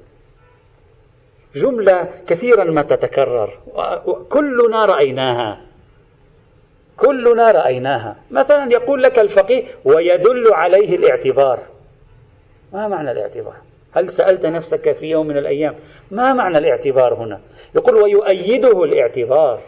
[1.54, 3.58] جملة كثيرا ما تتكرر.
[4.06, 5.60] وكلنا رأيناها.
[6.96, 8.16] كلنا رأيناها.
[8.30, 11.58] مثلا يقول لك الفقيه ويدل عليه الاعتبار.
[12.72, 13.56] ما معنى الاعتبار؟
[13.92, 15.74] هل سألت نفسك في يوم من الأيام
[16.10, 17.40] ما معنى الاعتبار هنا؟
[17.74, 19.60] يقول ويؤيده الاعتبار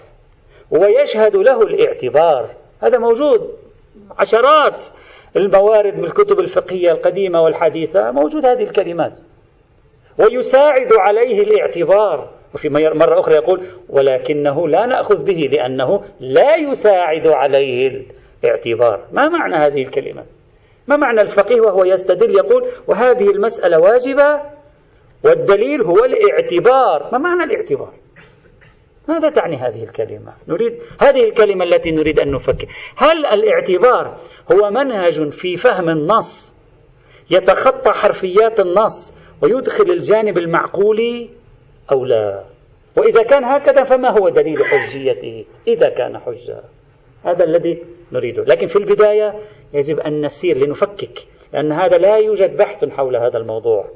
[0.71, 2.49] ويشهد له الاعتبار.
[2.83, 3.51] هذا موجود
[4.19, 4.87] عشرات
[5.37, 9.21] الموارد من الكتب الفقهية القديمة والحديثة موجود هذه الكلمات.
[10.19, 12.31] ويساعد عليه الاعتبار.
[12.55, 18.03] وفي مرة أخرى يقول ولكنه لا نأخذ به لأنه لا يساعد عليه
[18.45, 19.01] الاعتبار.
[19.13, 20.25] ما معنى هذه الكلمة؟
[20.89, 24.41] ما معنى الفقيه وهو يستدل يقول وهذه المسألة واجبة
[25.25, 27.93] والدليل هو الاعتبار؟ ما معنى الاعتبار؟
[29.09, 32.67] ماذا تعني هذه الكلمة؟ نريد هذه الكلمة التي نريد أن نفكر.
[32.97, 34.17] هل الاعتبار
[34.53, 36.55] هو منهج في فهم النص؟
[37.31, 41.29] يتخطى حرفيات النص ويدخل الجانب المعقول
[41.93, 42.45] أو لا؟
[42.97, 46.63] وإذا كان هكذا فما هو دليل حجيته؟ إذا كان حجة.
[47.25, 48.45] هذا الذي نريده.
[48.45, 49.35] لكن في البداية
[49.75, 53.89] يجب أن نسير لنفكك لأن هذا لا يوجد بحث حول هذا الموضوع.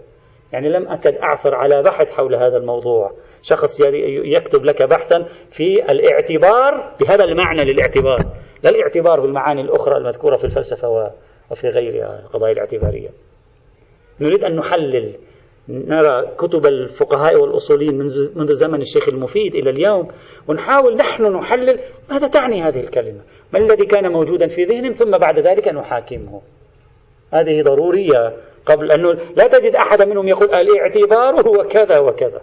[0.53, 3.13] يعني لم أكد أعثر على بحث حول هذا الموضوع.
[3.43, 3.81] شخص
[4.25, 8.19] يكتب لك بحثا في الاعتبار بهذا المعنى للاعتبار
[8.63, 11.13] لا الاعتبار بالمعاني الأخرى المذكورة في الفلسفة
[11.51, 13.09] وفي غيرها القضايا الاعتبارية.
[14.21, 15.15] نريد أن نحلل
[15.69, 17.95] نرى كتب الفقهاء والأصوليين
[18.37, 20.09] منذ زمن الشيخ المفيد إلى اليوم
[20.49, 23.21] ونحاول نحن نحلل ماذا تعني هذه الكلمة؟
[23.53, 26.41] ما الذي كان موجودا في ذهنهم ثم بعد ذلك نحاكمه؟
[27.33, 32.41] هذه ضرورية قبل أنه لا تجد أحد منهم يقول الاعتبار هو كذا وكذا.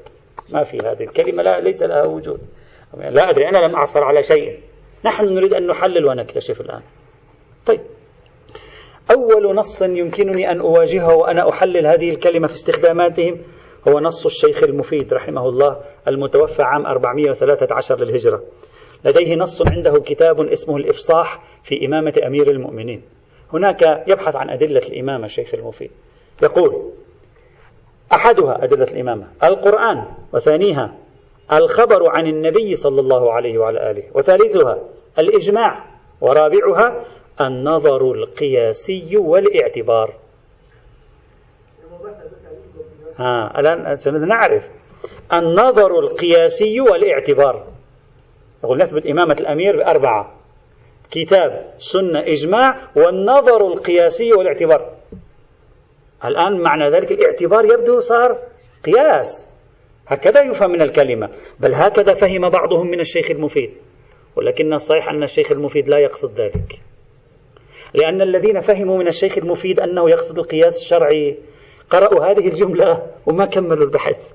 [0.54, 2.40] ما في هذه الكلمة لا ليس لها وجود.
[2.98, 4.60] لا أدري أنا لم أعصر على شيء.
[5.06, 6.82] نحن نريد أن نحلل ونكتشف الآن.
[7.66, 7.82] طيب.
[9.12, 13.42] أول نص يمكنني أن أواجهه وأنا أحلل هذه الكلمة في استخداماتهم
[13.88, 18.44] هو نص الشيخ المفيد رحمه الله المتوفى عام 413 للهجرة.
[19.06, 23.02] لديه نص عنده كتاب اسمه الإفصاح في إمامة أمير المؤمنين.
[23.54, 25.92] هناك يبحث عن أدلة الإمامة الشيخ المفيد.
[26.44, 26.92] يقول
[28.14, 30.98] أحدها أدلة الإمامة القرآن وثانيها
[31.54, 34.80] الخبر عن النبي صلى الله عليه وعلى آله وثالثها
[35.20, 35.86] الإجماع
[36.22, 37.06] ورابعها
[37.42, 40.14] النظر القياسي والاعتبار.
[43.18, 44.70] ها الآن سنعرف
[45.34, 47.68] النظر القياسي والاعتبار.
[48.64, 50.36] يقول نثبت إمامة الأمير بأربعة.
[51.12, 54.92] كتاب سنة إجماع والنظر القياسي والاعتبار.
[56.26, 58.40] الآن معنى ذلك الاعتبار يبدو صار
[58.86, 59.50] قياس.
[60.08, 61.30] هكذا يفهم من الكلمة.
[61.60, 63.78] بل هكذا فهم بعضهم من الشيخ المفيد.
[64.36, 66.82] ولكن الصحيح أن الشيخ المفيد لا يقصد ذلك.
[67.96, 71.38] لأن الذين فهموا من الشيخ المفيد أنه يقصد القياس الشرعي
[71.90, 74.32] قرأوا هذه الجملة وما كملوا البحث.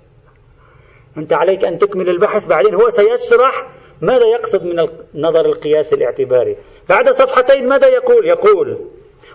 [1.18, 3.68] أنت عليك أن تكمل البحث بعدين هو سيشرح
[4.02, 4.78] ماذا يقصد من
[5.14, 6.56] النظر القياسي الاعتباري.
[6.88, 8.78] بعد صفحتين ماذا يقول؟ يقول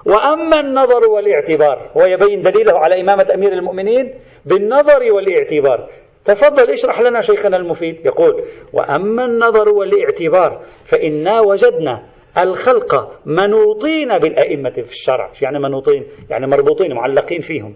[0.05, 4.13] وأما النظر والاعتبار هو يبين دليله على إمامة أمير المؤمنين
[4.45, 5.89] بالنظر والاعتبار.
[6.25, 8.05] تفضل اشرح لنا شيخنا المفيد.
[8.05, 15.32] يقول وأما النظر والاعتبار فإنا وجدنا الخلق منوطين بالأئمة في الشرع.
[15.41, 17.76] يعني منوطين؟ يعني مربوطين معلقين فيهم.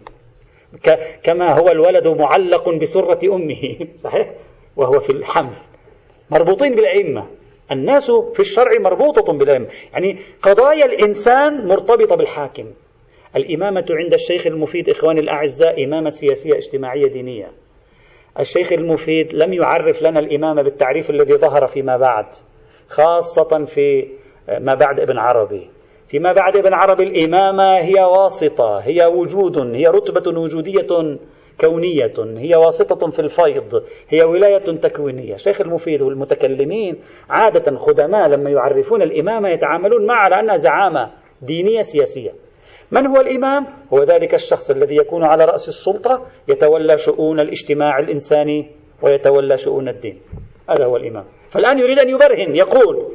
[1.23, 4.33] كما هو الولد معلق بسرة أمه صحيح؟
[4.75, 5.53] وهو في الحمل.
[6.29, 7.27] مربوطين بالأئمة.
[7.71, 9.67] الناس في الشرع مربوطة بالأئمة.
[9.93, 12.65] يعني قضايا الإنسان مرتبطة بالحاكم.
[13.35, 17.51] الإمامة عند الشيخ المفيد إخواني الأعزاء إمامة سياسية اجتماعية دينية.
[18.39, 22.25] الشيخ المفيد لم يعرف لنا الإمامة بالتعريف الذي ظهر فيما بعد
[22.89, 24.07] خاصة في
[24.59, 25.69] ما بعد ابن عربي.
[26.07, 31.17] فيما بعد ابن عربي الإمامة هي واسطة هي وجود هي رتبة وجودية
[31.61, 35.35] كونية هي واسطة في الفيض هي ولاية تكوينية.
[35.35, 42.31] شيخ المفيد والمتكلمين عادة خدماء لما يعرفون الإمامة يتعاملون معها على أنها زعامة دينية سياسية.
[42.91, 48.71] من هو الإمام؟ هو ذلك الشخص الذي يكون على رأس السلطة يتولى شؤون الاجتماع الإنساني
[49.01, 50.19] ويتولى شؤون الدين.
[50.69, 51.25] هذا هو الإمام.
[51.49, 53.11] فالآن يريد أن يبرهن يقول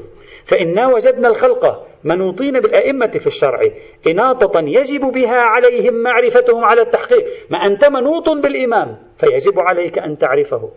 [0.47, 3.61] فإنا وجدنا الخلق منوطين بالأئمة في الشرع
[4.07, 10.71] إناطة يجب بها عليهم معرفتهم على التحقيق ما أنت منوط بالإمام فيجب عليك أن تعرفه.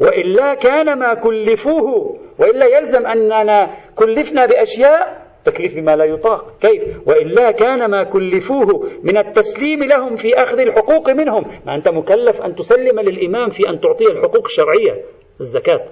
[0.00, 6.58] وإلا كان ما كلفوه وإلا يلزم أننا كلفنا بأشياء تكليف بما لا يطاق.
[6.60, 12.42] كيف؟ وإلا كان ما كلفوه من التسليم لهم في أخذ الحقوق منهم ما أنت مكلف
[12.42, 15.04] أن تسلم للإمام في أن تعطيه الحقوق الشرعية
[15.40, 15.84] الزكاة.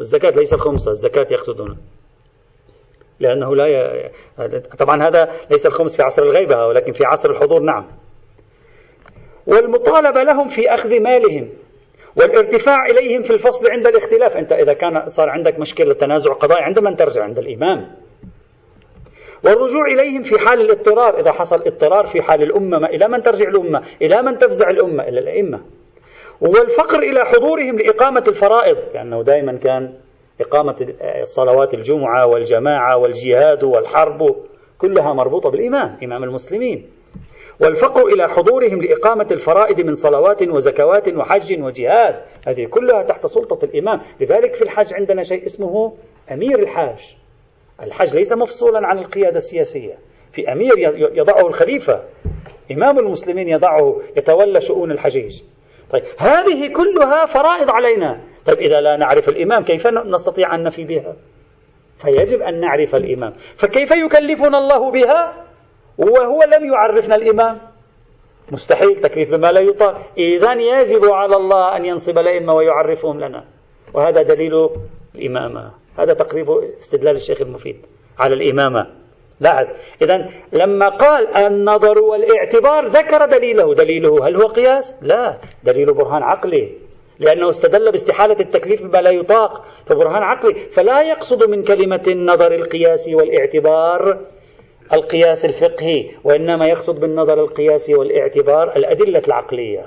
[0.00, 1.78] الزكاة ليس الخمسة الزكاة يقصدون.
[3.20, 4.10] لأنه لا ي...
[4.78, 7.86] طبعا هذا ليس الخمس في عصر الغيبة ولكن في عصر الحضور نعم.
[9.46, 11.48] والمطالبة لهم في أخذ مالهم
[12.16, 14.36] والارتفاع إليهم في الفصل عند الاختلاف.
[14.36, 17.96] أنت إذا كان صار عندك مشكلة تنازع قضائي عند من ترجع عند الإمام.
[19.44, 23.82] والرجوع إليهم في حال الاضطرار إذا حصل اضطرار في حال الأمة إلى من ترجع الأمة
[24.02, 25.60] إلى من تفزع الأمة إلى الأئمة.
[26.40, 29.94] والفقر إلى حضورهم لإقامة الفرائض لأنه دائما كان
[30.40, 34.36] إقامة صلوات الجمعة والجماعة والجهاد والحرب
[34.78, 36.90] كلها مربوطة بالإمام إمام المسلمين.
[37.60, 44.00] والفقر إلى حضورهم لإقامة الفرائض من صلوات وزكوات وحج وجهاد هذه كلها تحت سلطة الإمام.
[44.20, 45.92] لذلك في الحج عندنا شيء اسمه
[46.32, 47.16] أمير الحاج.
[47.82, 49.94] الحج ليس مفصولا عن القيادة السياسية.
[50.32, 50.78] في أمير
[51.16, 52.02] يضعه الخليفة
[52.72, 55.42] إمام المسلمين يضعه يتولى شؤون الحجيج.
[55.92, 58.20] طيب هذه كلها فرائض علينا.
[58.46, 61.16] طيب إذا لا نعرف الإمام كيف نستطيع أن نفي بها؟
[62.02, 63.32] فيجب أن نعرف الإمام.
[63.32, 65.46] فكيف يكلفنا الله بها؟
[65.98, 67.58] وهو لم يعرفنا الإمام.
[68.52, 70.00] مستحيل تكليف بما لا يطاق.
[70.18, 73.44] إذا يجب على الله أن ينصب الأئمة ويعرفهم لنا.
[73.94, 74.68] وهذا دليل
[75.14, 75.70] الإمامة.
[75.98, 77.76] هذا تقريب استدلال الشيخ المفيد
[78.18, 78.99] على الإمامة.
[79.40, 79.66] لاحظ
[80.02, 83.74] إذا لما قال النظر والاعتبار ذكر دليله.
[83.74, 85.36] دليله هل هو قياس؟ لا.
[85.64, 86.72] دليل برهان عقلي.
[87.18, 89.64] لأنه استدل باستحالة التكليف بما لا يطاق.
[89.86, 90.54] فبرهان عقلي.
[90.54, 94.18] فلا يقصد من كلمة النظر القياسي والاعتبار
[94.92, 99.86] القياس الفقهي وإنما يقصد بالنظر القياسي والاعتبار الأدلة العقلية.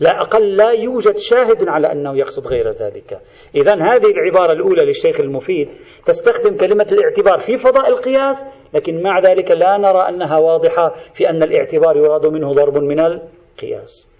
[0.00, 3.20] لا أقل لا يوجد شاهد على أنه يقصد غير ذلك.
[3.54, 5.68] إذا هذه العبارة الأولى للشيخ المفيد
[6.06, 11.42] تستخدم كلمة الاعتبار في فضاء القياس لكن مع ذلك لا نرى أنها واضحة في أن
[11.42, 14.14] الاعتبار يراد منه ضرب من القياس.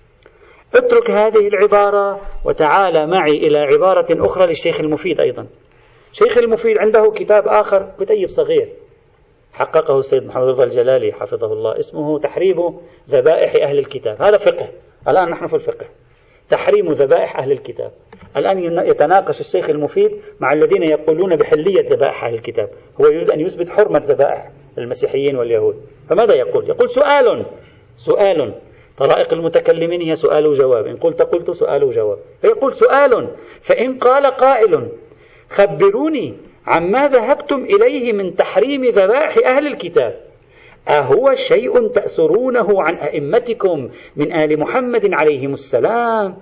[0.74, 5.46] اترك هذه العبارة وتعال معي إلى عبارة أخرى للشيخ المفيد أيضا.
[6.12, 8.68] شيخ المفيد عنده كتاب آخر كتيب صغير
[9.52, 14.68] حققه السيد محمد رضا الجلالي حفظه الله اسمه تحريم ذبائح أهل الكتاب هذا فقه.
[15.08, 15.86] الآن نحن في الفقه.
[16.50, 17.92] تحريم ذبائح أهل الكتاب.
[18.36, 22.68] الآن يتناقش الشيخ المفيد مع الذين يقولون بحلية ذبائح أهل الكتاب.
[23.00, 25.76] هو يريد أن يثبت حرمة ذبائح المسيحيين واليهود.
[26.08, 27.46] فماذا يقول؟ يقول سؤال.
[27.96, 28.54] سؤال.
[28.96, 30.86] طرائق المتكلمين هي سؤال وجواب.
[30.86, 32.18] إن قلت قلت سؤال وجواب.
[32.40, 33.28] فيقول سؤال.
[33.60, 34.88] فإن قال قائل
[35.48, 36.34] خبروني
[36.66, 40.23] عما ذهبتم إليه من تحريم ذبائح أهل الكتاب.
[40.88, 46.37] أهو شيء تأسرونه عن أئمتكم من آل محمد عليهم السلام؟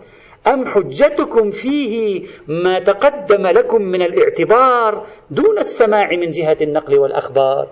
[0.47, 7.69] أم حجتكم فيه ما تقدم لكم من الاعتبار دون السماع من جهة النقل والأخبار؟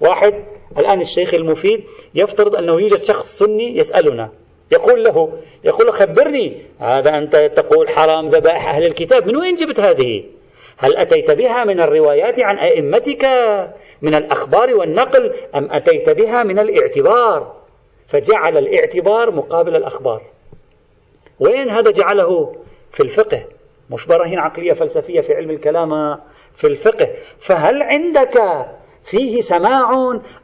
[0.00, 0.34] واحد
[0.78, 4.30] الآن الشيخ المفيد يفترض أنه يوجد شخص سني يسألنا
[4.72, 5.32] يقول له
[5.64, 10.24] يقول له خبرني هذا أنت تقول حرام ذبائح أهل الكتاب من وين جبت هذه؟
[10.78, 13.24] هل أتيت بها من الروايات عن أئمتك؟
[14.02, 17.56] من الأخبار والنقل أم أتيت بها من الاعتبار؟
[18.08, 20.22] فجعل الاعتبار مقابل الأخبار.
[21.40, 22.56] وين هذا جعله؟
[22.92, 23.44] في الفقه.
[23.90, 26.18] مش براهين عقلية فلسفية في علم الكلام
[26.54, 27.08] في الفقه.
[27.38, 28.66] فهل عندك
[29.04, 29.90] فيه سماع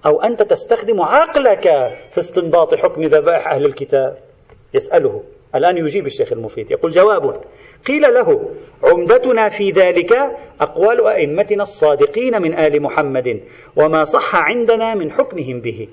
[0.07, 1.63] أو أنت تستخدم عقلك
[2.11, 4.19] في استنباط حكم ذبائح أهل الكتاب؟
[4.75, 5.23] يسأله.
[5.55, 6.71] الآن يجيب الشيخ المفيد.
[6.71, 7.41] يقول جواب.
[7.87, 8.51] قيل له
[8.83, 10.13] عمدتنا في ذلك
[10.61, 13.41] أقوال أئمتنا الصادقين من آل محمد
[13.77, 15.89] وما صح عندنا من حكمهم به.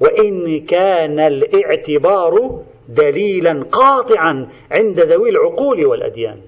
[0.00, 6.40] وإن كان الاعتبار دليلا قاطعا عند ذوي العقول والأديان.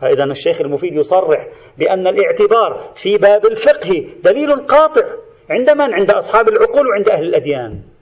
[0.00, 5.04] فإذا الشيخ المفيد يصرح بأن الاعتبار في باب الفقه دليل قاطع
[5.50, 7.93] عند من؟ عند أصحاب العقول وعند أهل الأديان.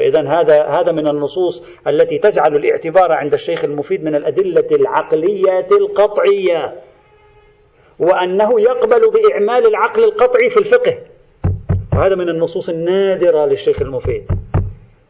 [0.00, 6.74] فإذا هذا هذا من النصوص التي تجعل الاعتبار عند الشيخ المفيد من الأدلة العقلية القطعية
[7.98, 10.98] وأنه يقبل بإعمال العقل القطعي في الفقه.
[11.92, 14.26] وهذا من النصوص النادرة للشيخ المفيد.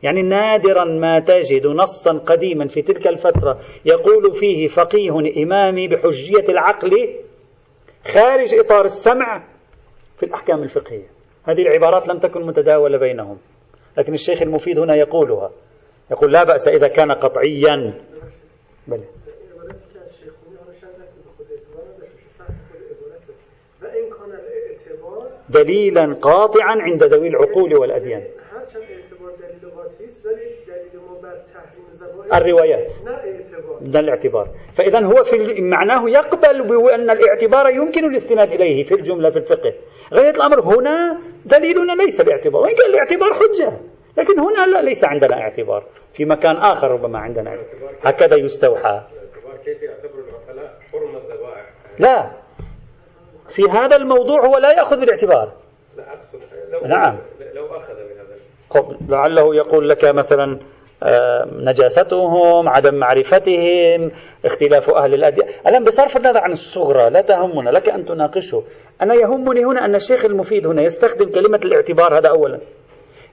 [0.03, 7.15] يعني نادرا ما تجد نصا قديما في تلك الفترة يقول فيه فقيه إمامي بحجية العقل
[8.15, 9.45] خارج إطار السمع
[10.19, 11.07] في الأحكام الفقهية.
[11.45, 13.39] هذه العبارات لم تكن متداولة بينهم.
[13.99, 15.51] لكن الشيخ المفيد هنا يقولها.
[16.11, 17.95] يقول لا بأس إذا كان قطعيا.
[18.89, 19.01] بل.
[25.49, 28.25] دليلا قاطعا عند ذوي العقول والأديان.
[32.33, 32.95] الروايات.
[33.81, 34.49] من الاعتبار.
[34.77, 39.75] فإذا هو في معناه يقبل بأن الاعتبار يمكن الاستناد إليه في الجملة في الفقه.
[40.15, 42.63] غاية الأمر هنا دليلنا ليس باعتبار.
[42.63, 43.81] وإن كان الاعتبار حجة
[44.19, 45.85] لكن هنا لا ليس عندنا اعتبار.
[46.13, 47.51] في مكان آخر ربما عندنا.
[47.51, 49.03] اعتبار هكذا يستوحى.
[49.65, 51.67] كيف يعتبر العقلاء حرمة الذبائح؟
[51.99, 52.31] لا.
[53.49, 55.53] في هذا الموضوع هو لا يأخذ بالاعتبار.
[55.97, 56.39] لا أقصد
[56.73, 57.19] لو نعم.
[57.55, 58.97] لو أخذ بهذا.
[59.09, 60.59] لعله يقول لك مثلا
[61.53, 64.11] نجاستهم عدم معرفتهم
[64.45, 65.49] اختلاف أهل الأديان.
[65.67, 68.63] الآن بصرف النظر عن الصغرى لا تهمنا لك أن تناقشه.
[69.03, 72.61] أنا يهمني هنا أن الشيخ المفيد هنا يستخدم كلمة الاعتبار هذا أولا.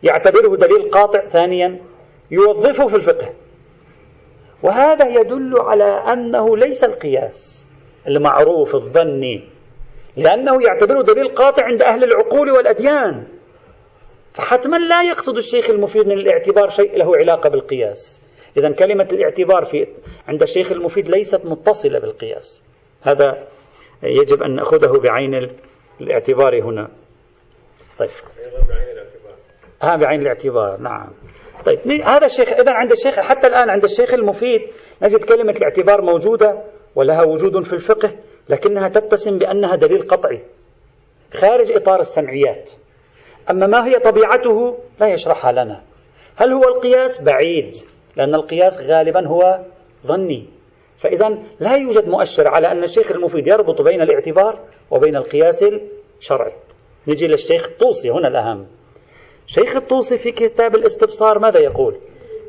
[0.03, 1.27] يعتبره دليل قاطع.
[1.29, 1.79] ثانيا
[2.31, 3.33] يوظفه في الفقه.
[4.63, 7.67] وهذا يدل على أنه ليس القياس
[8.07, 9.43] المعروف الظني
[10.17, 13.27] لأنه يعتبره دليل قاطع عند أهل العقول والأديان.
[14.37, 18.21] فحتما لا يقصد الشيخ المفيد من الاعتبار شيء له علاقة بالقياس.
[18.57, 19.87] إذا كلمة الاعتبار في
[20.27, 22.63] عند الشيخ المفيد ليست متصلة بالقياس.
[23.01, 23.47] هذا
[24.03, 25.49] يجب أن نأخذه بعين
[26.01, 26.89] الاعتبار هنا.
[27.99, 28.09] طيب.
[29.81, 30.81] ها بعين الاعتبار.
[30.81, 31.09] نعم.
[31.65, 31.79] طيب.
[31.87, 34.61] هذا الشيخ إذا عند الشيخ حتى الآن عند الشيخ المفيد
[35.01, 36.63] نجد كلمة الاعتبار موجودة
[36.95, 38.15] ولها وجود في الفقه
[38.49, 40.41] لكنها تتسم بأنها دليل قطعي.
[41.33, 42.71] خارج إطار السمعيات.
[43.49, 45.81] أما ما هي طبيعته لا يشرحها لنا.
[46.35, 47.75] هل هو القياس؟ بعيد
[48.15, 49.59] لأن القياس غالبا هو
[50.05, 50.45] ظني.
[50.97, 54.59] فإذا لا يوجد مؤشر على أن الشيخ المفيد يربط بين الاعتبار
[54.91, 55.65] وبين القياس
[56.19, 56.53] الشرعي.
[57.07, 58.67] نجي للشيخ الطوسي هنا الأهم.
[59.47, 61.97] شيخ الطوسي في كتاب الاستبصار ماذا يقول؟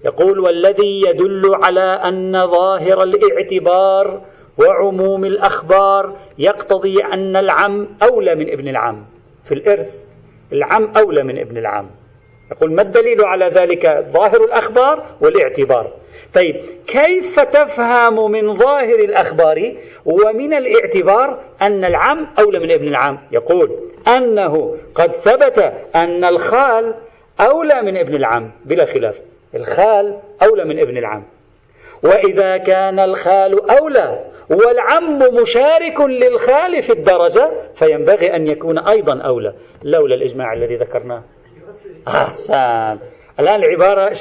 [0.05, 4.22] يقول والذي يدل على أن ظاهر الاعتبار
[4.59, 9.07] وعموم الأخبار يقتضي أن العم أولى من ابن العم
[9.44, 10.07] في الإرث
[10.53, 11.86] العم أولى من ابن العم
[12.51, 15.92] يقول ما الدليل على ذلك؟ ظاهر الأخبار والاعتبار.
[16.34, 19.74] طيب كيف تفهم من ظاهر الأخبار
[20.05, 23.76] ومن الاعتبار أن العم أولى من ابن العم يقول
[24.16, 25.59] أنه قد ثبت
[25.96, 26.94] أن الخال
[27.40, 29.20] أولى من ابن العم بلا خلاف.
[29.55, 31.24] الخال أولى من ابن العم
[32.03, 39.55] وإذا كان الخال أولى والعم مشارك للخال في الدرجة فينبغي أن يكون أيضا أولى.
[39.82, 41.22] لولا الإجماع الذي ذكرناه.
[42.09, 42.99] أحسن.
[43.40, 44.16] الآن العبارة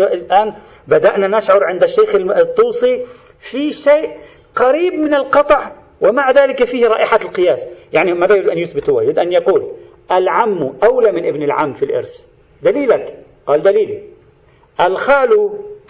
[0.00, 0.54] الآن
[0.88, 3.04] بدأنا نشعر عند الشيخ الطوسي
[3.50, 4.10] في شيء
[4.56, 7.88] قريب من القطع ومع ذلك فيه رائحة القياس.
[7.92, 9.72] يعني ماذا يريد أن يثبت هو؟ يريد أن يقول
[10.12, 12.26] العم أولى من ابن العم في الإرث.
[12.62, 14.02] دليلك؟ قال دليلي.
[14.80, 15.30] الخال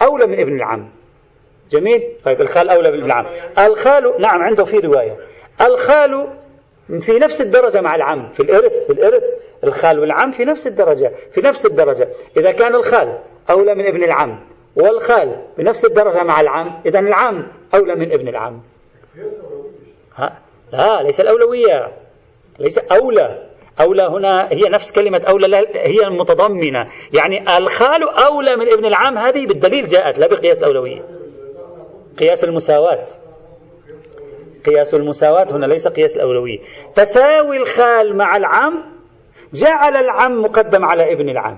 [0.01, 0.96] أولى من ابن العم.
[1.71, 3.25] جميل؟ طيب الخال أولى من ابن العم
[3.59, 5.17] الخال نعم عنده في رواية.
[5.61, 6.27] الخال
[6.99, 8.29] في نفس الدرجة مع العم.
[8.33, 9.23] في الإرث في الإرث
[9.63, 12.07] الخال والعم في نفس الدرجة في نفس الدرجة.
[12.37, 14.39] إذا كان الخال أولى من ابن العم
[14.75, 18.61] والخال بنفس الدرجة مع العم إذا العم أولى من ابن العم.
[20.15, 20.39] ها؟
[20.73, 21.91] لا ليس الأولوية.
[22.59, 23.43] ليس أولى.
[23.81, 26.87] أولى هنا هي نفس كلمة أولى لا هي المتضمنة.
[27.13, 31.01] يعني الخال أولى من ابن العم هذه بالدليل جاءت لا بقياس الأولوية.
[32.19, 33.05] قياس المساواة.
[34.65, 36.59] قياس المساواة هنا ليس قياس الأولوية.
[36.95, 38.83] تساوي الخال مع العم
[39.53, 41.57] جعل العم مقدم على ابن العم.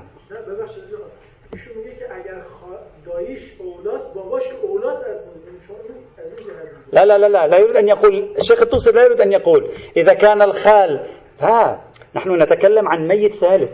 [6.91, 9.71] لا لا لا لا لا يريد أن يقول الشيخ الطوسي لا يريد أن يقول.
[9.97, 11.05] إذا كان الخال
[11.39, 11.83] ها
[12.15, 13.71] نحن نتكلم عن ميت ثالث.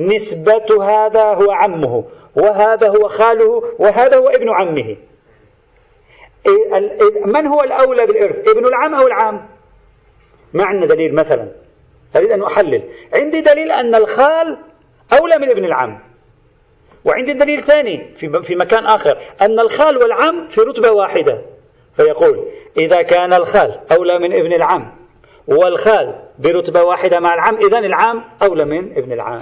[0.00, 2.04] نسبة هذا هو عمه
[2.36, 4.96] وهذا هو خاله وهذا هو ابن عمه.
[7.26, 9.48] من هو الأولى بالإرث؟ ابن العم أو العام؟
[10.52, 11.52] ما عندنا دليل مثلا.
[12.16, 12.82] أريد أن أحلل.
[13.14, 14.58] عندي دليل أن الخال
[15.20, 15.98] أولى من ابن العم.
[17.04, 21.42] وعندي دليل ثاني في, في مكان آخر أن الخال والعم في رتبة واحدة.
[21.96, 24.92] فيقول إذا كان الخال أولى من ابن العم
[25.48, 29.40] والخال برتبة واحدة مع العم إذا العام أولى من ابن العام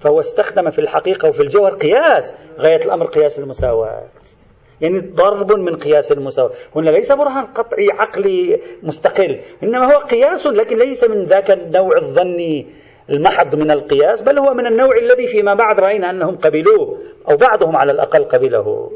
[0.00, 4.02] فهو استخدم في الحقيقة وفي الجوهر قياس غاية الأمر قياس المساواة.
[4.80, 6.50] يعني ضرب من قياس المساواة.
[6.76, 12.66] هنا ليس برهان قطعي عقلي مستقل إنما هو قياس لكن ليس من ذاك النوع الظني
[13.10, 16.98] المحض من القياس بل هو من النوع الذي فيما بعد رأينا أنهم قبلوه
[17.30, 18.90] أو بعضهم على الأقل قبله.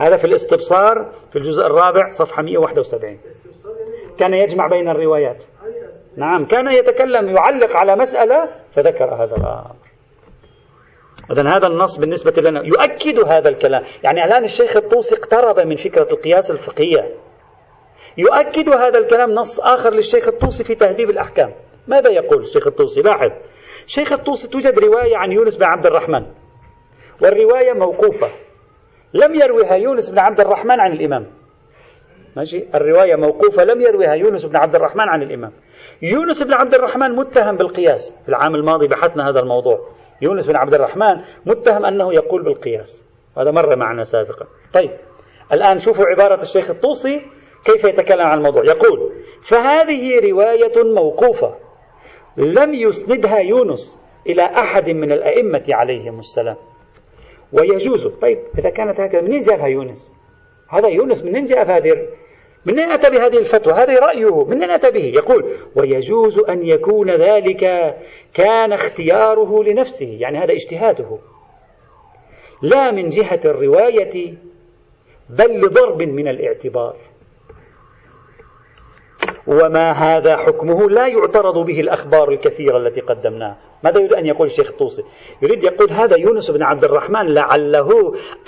[0.00, 3.18] هذا في الاستبصار في الجزء الرابع صفحة 171
[4.18, 5.44] كان يجمع بين الروايات.
[6.16, 9.87] نعم كان يتكلم يعلق على مسألة فذكر هذا الأمر.
[11.32, 13.82] إذا هذا النص بالنسبة لنا يؤكد هذا الكلام.
[14.02, 17.14] يعني الآن الشيخ الطوسي اقترب من فكرة القياس الفقهية.
[18.18, 21.54] يؤكد هذا الكلام نص آخر للشيخ الطوسي في تهذيب الأحكام.
[21.86, 23.30] ماذا يقول الشيخ الطوسي؟ لاحظ.
[23.86, 26.26] الشيخ الطوسي توجد رواية عن يونس بن عبد الرحمن.
[27.22, 28.30] والرواية موقوفة.
[29.14, 31.26] لم يروها يونس بن عبد الرحمن عن الإمام.
[32.36, 33.64] ماشي؟ الرواية موقوفة.
[33.64, 35.52] لم يروها يونس بن عبد الرحمن عن الإمام.
[36.02, 38.14] يونس بن عبد الرحمن متهم بالقياس.
[38.22, 39.97] في العام الماضي بحثنا هذا الموضوع.
[40.22, 43.04] يونس بن عبد الرحمن متهم أنه يقول بالقياس.
[43.38, 44.46] هذا مر معنا سابقا.
[44.72, 44.90] طيب
[45.52, 47.22] الآن شوفوا عبارة الشيخ الطوسي
[47.64, 48.64] كيف يتكلم عن الموضوع.
[48.64, 49.12] يقول
[49.42, 51.54] فهذه رواية موقوفة
[52.36, 56.56] لم يسندها يونس إلى أحد من الأئمة عليهم السلام.
[57.52, 58.06] ويجوز.
[58.06, 60.12] طيب إذا كانت هكذا منين جابها يونس؟
[60.68, 62.08] هذا يونس منين جاء هذه
[62.64, 64.44] من أين أتى بهذه الفتوى؟ هذه رأيه.
[64.44, 67.94] من أين أتى به؟ يقول ويجوز أن يكون ذلك
[68.34, 71.18] كان اختياره لنفسه يعني هذا اجتهاده.
[72.62, 74.34] لا من جهة الرواية
[75.30, 76.96] بل لضرب من الاعتبار.
[79.48, 83.56] وما هذا حكمه لا يعترض به الأخبار الكثيرة التي قدمناها.
[83.84, 85.02] ماذا يريد أن يقول الشيخ الطوسي
[85.42, 87.88] يريد يقول هذا يونس بن عبد الرحمن لعله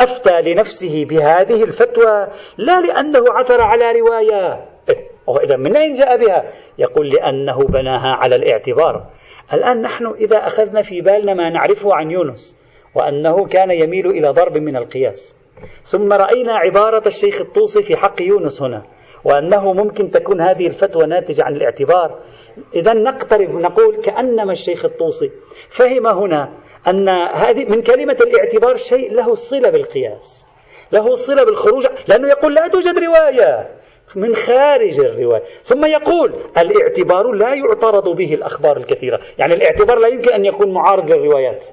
[0.00, 2.26] أفتى لنفسه بهذه الفتوى
[2.58, 4.66] لا لأنه عثر على رواية.
[4.88, 5.10] إيه
[5.44, 6.44] إذا من أين جاء بها؟
[6.78, 9.06] يقول لأنه بناها على الاعتبار.
[9.52, 12.60] الآن نحن إذا أخذنا في بالنا ما نعرفه عن يونس
[12.94, 15.36] وأنه كان يميل إلى ضرب من القياس.
[15.82, 18.82] ثم رأينا عبارة الشيخ الطوسي في حق يونس هنا.
[19.24, 22.18] وأنه ممكن تكون هذه الفتوى ناتجة عن الاعتبار.
[22.74, 25.30] إذا نقترب نقول كأنما الشيخ الطوسي
[25.70, 26.52] فهم هنا
[26.88, 30.46] أن هذه من كلمة الاعتبار شيء له صلة بالقياس
[30.92, 33.68] له صلة بالخروج لأنه يقول لا توجد رواية
[34.14, 35.42] من خارج الرواية.
[35.62, 39.20] ثم يقول الاعتبار لا يعترض به الأخبار الكثيرة.
[39.38, 41.66] يعني الاعتبار لا يمكن أن يكون معارض للروايات.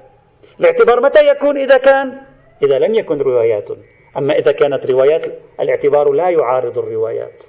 [0.60, 2.20] الاعتبار متى يكون؟ إذا كان
[2.62, 3.68] إذا لم يكن روايات.
[4.18, 5.26] أما إذا كانت روايات
[5.60, 7.44] الاعتبار لا يعارض الروايات.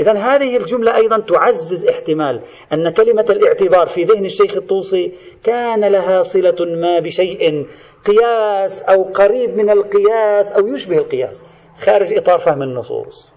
[0.00, 2.40] إذا هذه الجملة أيضا تعزز احتمال
[2.72, 5.12] أن كلمة الاعتبار في ذهن الشيخ الطوسي
[5.44, 7.66] كان لها صلة ما بشيء
[8.06, 11.46] قياس أو قريب من القياس أو يشبه القياس
[11.78, 13.34] خارج إطار فهم النصوص.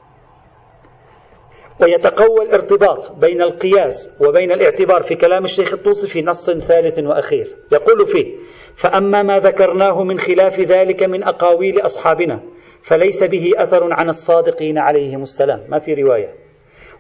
[1.81, 7.47] ويتقوى الارتباط بين القياس وبين الاعتبار في كلام الشيخ الطوسي في نص ثالث وأخير.
[7.71, 8.35] يقول فيه
[8.75, 12.39] فأما ما ذكرناه من خلاف ذلك من أقاويل أصحابنا
[12.87, 15.63] فليس به أثر عن الصادقين عليهم السلام.
[15.69, 16.33] ما في رواية.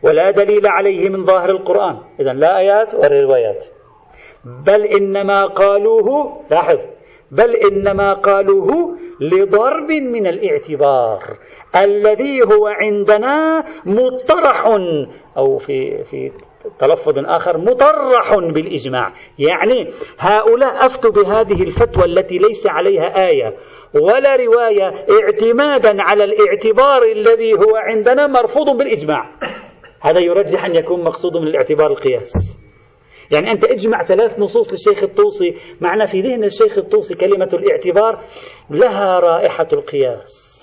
[0.03, 1.97] ولا دليل عليه من ظاهر القرآن.
[2.19, 3.65] إذا لا آيات ولا روايات.
[4.65, 6.79] بل إنما قالوه لاحظ
[7.31, 11.19] بل إنما قالوه لضرب من الاعتبار.
[11.75, 14.65] الذي هو عندنا مطرح
[15.37, 16.31] أو في في
[16.79, 19.13] تلفظ آخر مطرح بالإجماع.
[19.39, 19.87] يعني
[20.19, 23.53] هؤلاء أفتوا بهذه الفتوى التي ليس عليها آية.
[24.01, 29.29] ولا رواية اعتمادا على الاعتبار الذي هو عندنا مرفوض بالإجماع.
[30.01, 32.59] هذا يرجح أن يكون مقصود من الاعتبار القياس.
[33.31, 38.23] يعني أنت اجمع ثلاث نصوص للشيخ الطوسي معنى في ذهن الشيخ الطوسي كلمة الاعتبار
[38.69, 40.57] لها رائحة القياس.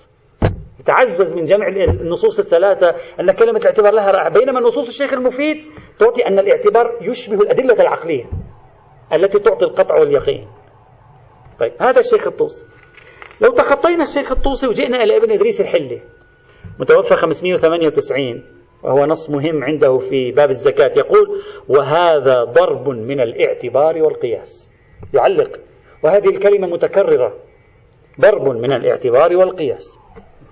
[0.86, 4.28] تعزز من جمع النصوص الثلاثة أن كلمة الاعتبار لها رائحة.
[4.28, 5.56] بينما نصوص الشيخ المفيد
[5.98, 8.24] تعطي أن الاعتبار يشبه الأدلة العقلية
[9.12, 10.48] التي تعطي القطع واليقين.
[11.60, 12.64] طيب هذا الشيخ الطوسي.
[13.40, 16.00] لو تخطينا الشيخ الطوسي وجئنا إلى ابن إدريس الحلي
[16.78, 18.44] متوفى 598
[18.82, 24.70] وهو نص مهم عنده في باب الزكاة يقول وهذا ضرب من الاعتبار والقياس.
[25.14, 25.60] يعلق
[26.02, 27.34] وهذه الكلمة متكررة
[28.20, 29.98] ضرب من الاعتبار والقياس.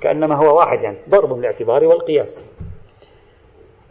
[0.00, 2.44] كأنما هو واحد يعني ضرب من الاعتبار والقياس.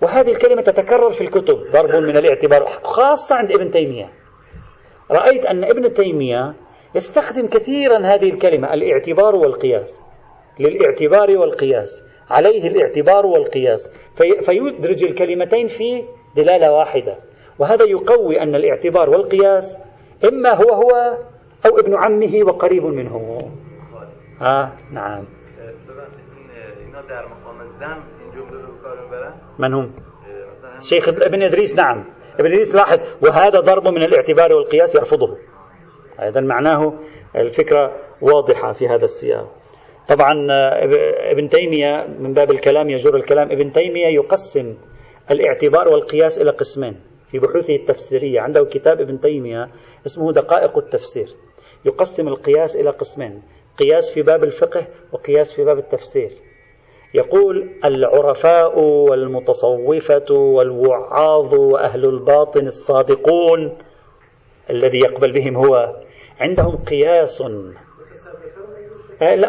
[0.02, 4.10] وهذه الكلمة تتكرر في الكتب ضرب من الاعتبار خاصة عند ابن تيمية.
[5.12, 6.54] رأيت أن ابن تيمية
[6.96, 10.02] يستخدم كثيرا هذه الكلمة الاعتبار والقياس.
[10.60, 12.04] للاعتبار والقياس.
[12.30, 13.90] عليه الاعتبار والقياس.
[14.16, 16.04] في فيدرج الكلمتين في
[16.36, 17.18] دلالة واحدة.
[17.60, 19.80] وهذا يقوي أن الاعتبار والقياس
[20.24, 21.18] إما هو هو
[21.66, 23.42] أو ابن عمه وقريب منه.
[24.42, 25.26] آه نعم.
[29.60, 29.92] من هم؟
[30.80, 32.06] شيخ ابن إدريس نعم.
[32.40, 33.00] ابن إدريس لاحظ.
[33.22, 35.38] وهذا ضرب من الاعتبار والقياس يرفضه.
[36.22, 36.94] أيضا معناه
[37.36, 39.48] الفكرة واضحة في هذا السياق.
[40.08, 40.48] طبعا
[41.32, 43.52] ابن تيمية من باب الكلام يجر الكلام.
[43.52, 44.78] ابن تيمية يقسم
[45.32, 47.00] الاعتبار والقياس إلى قسمين.
[47.32, 49.70] في بحوثه التفسيرية عنده كتاب ابن تيمية
[50.06, 51.28] اسمه دقائق التفسير.
[51.86, 53.42] يقسم القياس إلى قسمين.
[53.80, 56.30] قياس في باب الفقه وقياس في باب التفسير.
[57.14, 63.78] يقول العرفاء والمتصوفة والوعاظ وأهل الباطن الصادقون
[64.70, 65.96] الذي يقبل بهم هو
[66.42, 67.44] عندهم قياس.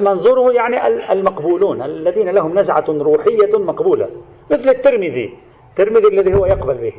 [0.01, 4.11] منظوره يعني المقبولون الذين لهم نزعة روحية مقبولة
[4.51, 5.39] مثل الترمذي.
[5.71, 6.93] الترمذي الذي هو يقبل به.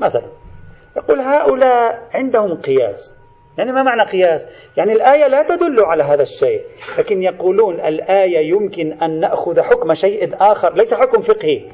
[0.00, 0.26] مثلا
[0.96, 3.20] يقول هؤلاء عندهم قياس.
[3.58, 6.62] يعني ما معنى قياس؟ يعني الآية لا تدل على هذا الشيء
[6.98, 10.74] لكن يقولون الآية يمكن أن نأخذ حكم شيء آخر.
[10.74, 11.70] ليس حكم فقهي.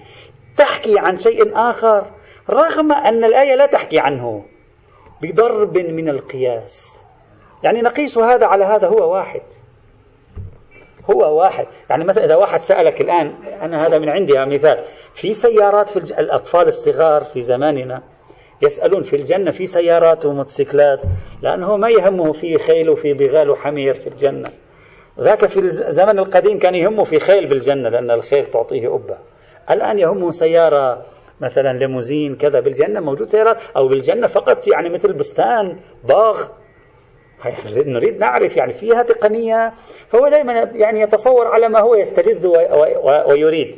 [0.57, 2.05] تحكي عن شيء آخر
[2.51, 4.45] رغم أن الآية لا تحكي عنه.
[5.23, 7.03] بضرب من القياس.
[7.63, 9.43] يعني نقيس هذا على هذا هو واحد.
[11.11, 11.67] هو واحد.
[11.91, 14.85] يعني مثلا إذا واحد سألك الآن أنا هذا من عندي مثال.
[15.15, 16.13] في سيارات في الج...
[16.13, 18.03] الأطفال الصغار في زماننا
[18.63, 21.01] يسألون في الجنة في سيارات وموتوسيكلات
[21.43, 24.51] لأنه ما يهمه في خيل وفي بغال وحمير في الجنة.
[25.21, 29.19] ذاك في الزمن القديم كان يهمه في خيل بالجنة لأن الخيل تعطيه أبة
[29.71, 31.07] الآن يهمه سيارة
[31.41, 36.41] مثلا ليموزين كذا بالجنة موجود سيارات أو بالجنة فقط يعني مثل بستان باغ.
[37.87, 39.73] نريد نعرف يعني فيها تقنية.
[40.09, 42.47] فهو دائما يعني يتصور على ما هو يستلذ
[43.29, 43.77] ويريد.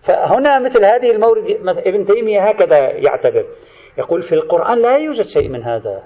[0.00, 3.44] فهنا مثل هذه المورد ابن تيمية هكذا يعتبر.
[3.98, 6.02] يقول في القرآن لا يوجد شيء من هذا.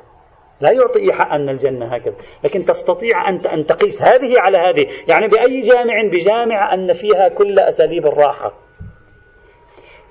[0.61, 2.14] لا يعطي إيحاء أن الجنة هكذا.
[2.44, 4.86] لكن تستطيع أنت أن تقيس هذه على هذه.
[5.09, 8.66] يعني بأي جامع بجامع أن فيها كل أساليب الراحة.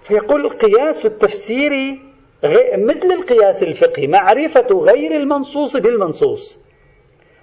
[0.07, 1.99] فيقول القياس التفسيري
[2.77, 6.65] مثل القياس الفقهي معرفة غير المنصوص بالمنصوص.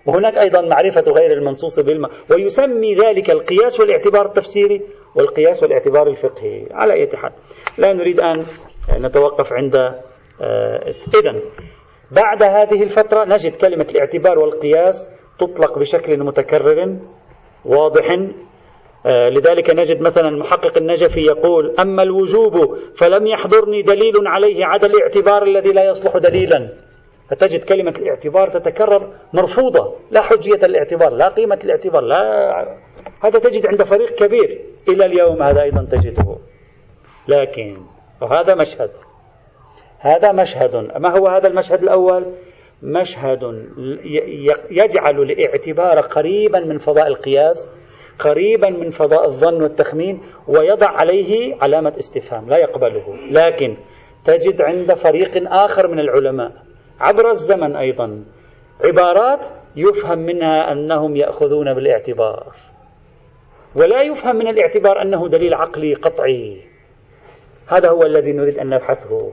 [0.06, 4.82] وهناك أيضا معرفة غير المنصوص بالم ويسمي ذلك القياس والاعتبار التفسيري
[5.14, 6.66] والقياس والاعتبار الفقهي.
[6.70, 7.32] على أي حال
[7.78, 8.44] لا نريد أن
[9.00, 9.76] نتوقف عند
[10.40, 11.40] آه، إذا
[12.10, 16.96] بعد هذه الفترة نجد كلمة الاعتبار والقياس تطلق بشكل متكرر
[17.64, 18.04] واضح
[19.06, 25.72] لذلك نجد مثلا المحقق النجفي يقول أما الوجوب فلم يحضرني دليل عليه عدا الاعتبار الذي
[25.72, 26.68] لا يصلح دليلا.
[27.30, 32.78] فتجد كلمة الاعتبار تتكرر مرفوضة لا حجية الاعتبار لا قيمة الاعتبار لا
[33.24, 34.60] هذا تجد عند فريق كبير.
[34.88, 36.36] إلى اليوم هذا أيضا تجده.
[37.28, 37.76] لكن
[38.20, 38.90] وهذا مشهد.
[39.98, 40.76] هذا مشهد.
[40.96, 42.26] ما هو هذا المشهد الأول؟
[42.82, 43.66] مشهد
[44.70, 47.70] يجعل الاعتبار قريبا من فضاء القياس.
[48.22, 53.16] قريبا من فضاء الظن والتخمين ويضع عليه علامة استفهام لا يقبله.
[53.30, 53.76] لكن
[54.24, 56.52] تجد عند فريق آخر من العلماء
[57.00, 58.24] عبر الزمن أيضا
[58.84, 59.46] عبارات
[59.76, 62.46] يفهم منها أنهم يأخذون بالاعتبار.
[63.74, 66.62] ولا يفهم من الاعتبار أنه دليل عقلي قطعي.
[67.66, 69.32] هذا هو الذي نريد أن نبحثه.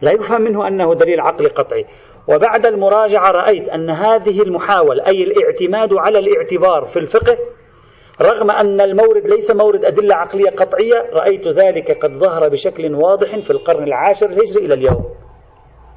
[0.00, 1.86] لا يفهم منه أنه دليل عقلي قطعي.
[2.28, 7.38] وبعد المراجعة رأيت أن هذه المحاولة أي الاعتماد على الاعتبار في الفقه
[8.22, 13.50] رغم أن المورد ليس مورد أدلة عقلية قطعية رأيت ذلك قد ظهر بشكل واضح في
[13.50, 15.04] القرن العاشر الهجري إلى اليوم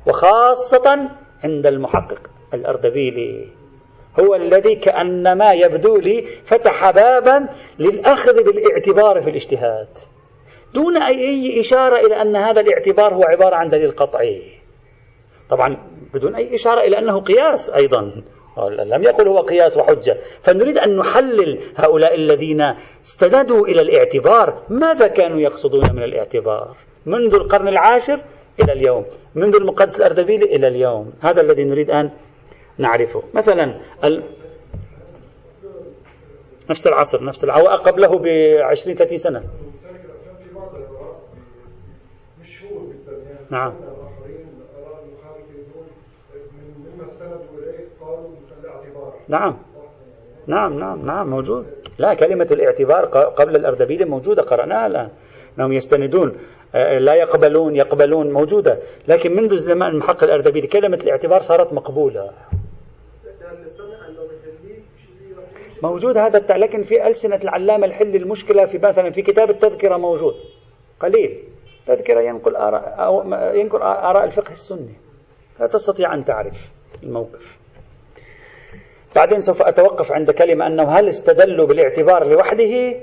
[0.07, 1.09] وخاصة
[1.43, 2.21] عند المحقق
[2.53, 3.45] الأردبيلي.
[4.19, 7.49] هو الذي كأنما يبدو لي فتح بابا
[7.79, 9.87] للأخذ بالاعتبار في الاجتهاد
[10.73, 14.41] دون أي إشارة إلى أن هذا الاعتبار هو عبارة عن دليل قطعي.
[15.49, 15.77] طبعا
[16.13, 18.23] بدون أي إشارة إلى أنه قياس أيضا.
[18.69, 20.17] لم يقل هو قياس وحجة.
[20.41, 22.61] فنريد أن نحلل هؤلاء الذين
[23.05, 24.63] استندوا إلى الاعتبار.
[24.69, 28.19] ماذا كانوا يقصدون من الاعتبار؟ منذ القرن العاشر
[28.63, 29.05] إلى اليوم.
[29.35, 31.13] منذ المقدس الأردبيلي إلى اليوم.
[31.21, 32.11] هذا الذي نريد أن
[32.77, 33.23] نعرفه.
[33.33, 34.23] مثلا ال...
[36.69, 38.27] نفس العصر نفس العصر قبله ب
[38.61, 39.43] 20 30 سنة.
[43.49, 43.73] نعم.
[49.27, 49.57] نعم.
[50.47, 51.65] نعم نعم نعم موجود.
[51.97, 55.09] لا كلمة الاعتبار قبل الأردبيلي موجودة قرأناها الآن.
[55.57, 56.37] أنهم يستندون
[56.75, 58.79] آه، لا يقبلون يقبلون موجودة.
[59.07, 62.31] لكن منذ زمان المحقق الأردبيلي كلمة الاعتبار صارت مقبولة.
[65.83, 66.55] موجود هذا التع...
[66.55, 70.33] لكن في ألسنة العلامة الحل المشكلة في مثلا في كتاب التذكرة موجود.
[70.99, 71.43] قليل.
[71.87, 74.95] تذكرة ينقل آراء ينقل آراء الفقه السني.
[75.59, 76.71] لا تستطيع أن تعرف
[77.03, 77.58] الموقف.
[79.15, 82.95] بعدين سوف أتوقف عند كلمة أنه هل استدلوا بالاعتبار لوحده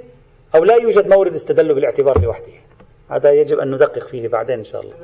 [0.55, 2.53] أو لا يوجد مورد استدلوا بالاعتبار لوحده.
[3.11, 4.95] هذا يجب أن ندقق فيه بعدين إن شاء الله.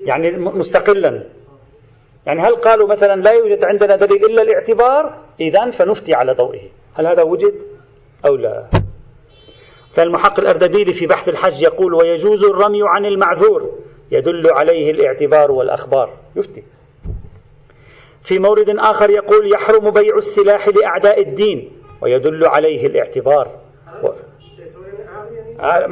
[0.00, 1.24] يعني مستقلا.
[2.26, 6.68] يعني هل قالوا مثلا لا يوجد عندنا دليل إلا الاعتبار؟ إذا فنفتي على ضوئه.
[6.94, 7.54] هل هذا وجد
[8.26, 8.66] أو لا؟
[9.92, 13.78] فالمحقق الأردبيلي في بحث الحج يقول ويجوز الرمي عن المعذور.
[14.10, 16.16] يدل عليه الاعتبار والأخبار.
[16.36, 16.62] يفتي.
[18.28, 21.72] في مورد آخر يقول يحرم بيع السلاح لأعداء الدين
[22.02, 23.48] ويدل عليه الاعتبار.
[24.02, 24.08] و...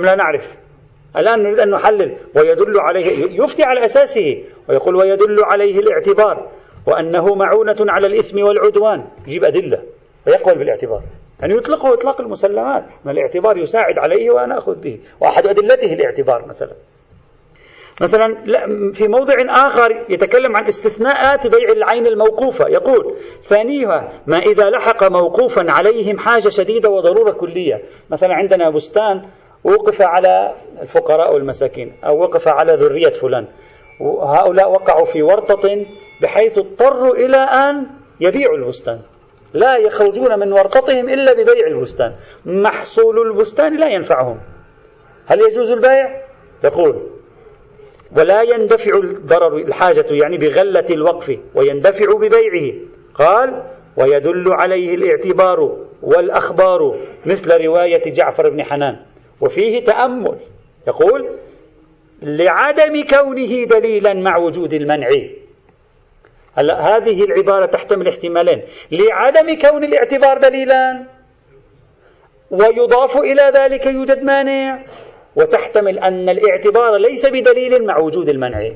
[0.02, 0.42] لا نعرف.
[1.16, 2.16] الآن نريد أن نحلل.
[2.34, 6.50] ويدل عليه يفتي على أساسه ويقول ويدل عليه الاعتبار
[6.86, 9.06] وأنه معونة على الإثم والعدوان.
[9.26, 9.82] يجيب أدلة
[10.26, 11.02] ويقبل بالاعتبار.
[11.40, 12.84] يعني يطلقه إطلاق المسلمات.
[13.04, 15.00] ما الاعتبار يساعد عليه وأنا أخذ به.
[15.20, 16.72] وأحد أدلته الاعتبار مثلا.
[18.00, 18.34] مثلا
[18.92, 19.34] في موضع
[19.66, 22.68] آخر يتكلم عن استثناءات بيع العين الموقوفة.
[22.68, 27.82] يقول ثانيها ما إذا لحق موقوفا عليهم حاجة شديدة وضرورة كلية.
[28.10, 29.22] مثلا عندنا بستان
[29.64, 33.46] وقف على الفقراء والمساكين أو وقف على ذرية فلان.
[34.00, 35.86] وهؤلاء وقعوا في ورطة
[36.22, 37.86] بحيث اضطروا إلى أن
[38.20, 38.98] يبيعوا البستان.
[39.54, 42.12] لا يخرجون من ورطتهم إلا ببيع البستان.
[42.46, 44.40] محصول البستان لا ينفعهم.
[45.26, 46.22] هل يجوز البيع؟
[46.64, 47.15] يقول
[48.12, 52.74] ولا يندفع الضرر الحاجة يعني بغلة الوقف ويندفع ببيعه.
[53.14, 53.62] قال
[53.96, 58.96] ويدل عليه الاعتبار والأخبار مثل رواية جعفر بن حنان.
[59.40, 60.36] وفيه تأمل.
[60.88, 61.28] يقول
[62.22, 65.08] لعدم كونه دليلا مع وجود المنع.
[66.54, 71.04] هلا هذه العبارة تحتمل احتمالين؟ لعدم كون الاعتبار دليلا
[72.50, 74.84] ويضاف إلى ذلك يوجد مانع.
[75.36, 78.70] وتحتمل أن الاعتبار ليس بدليل مع وجود المنع.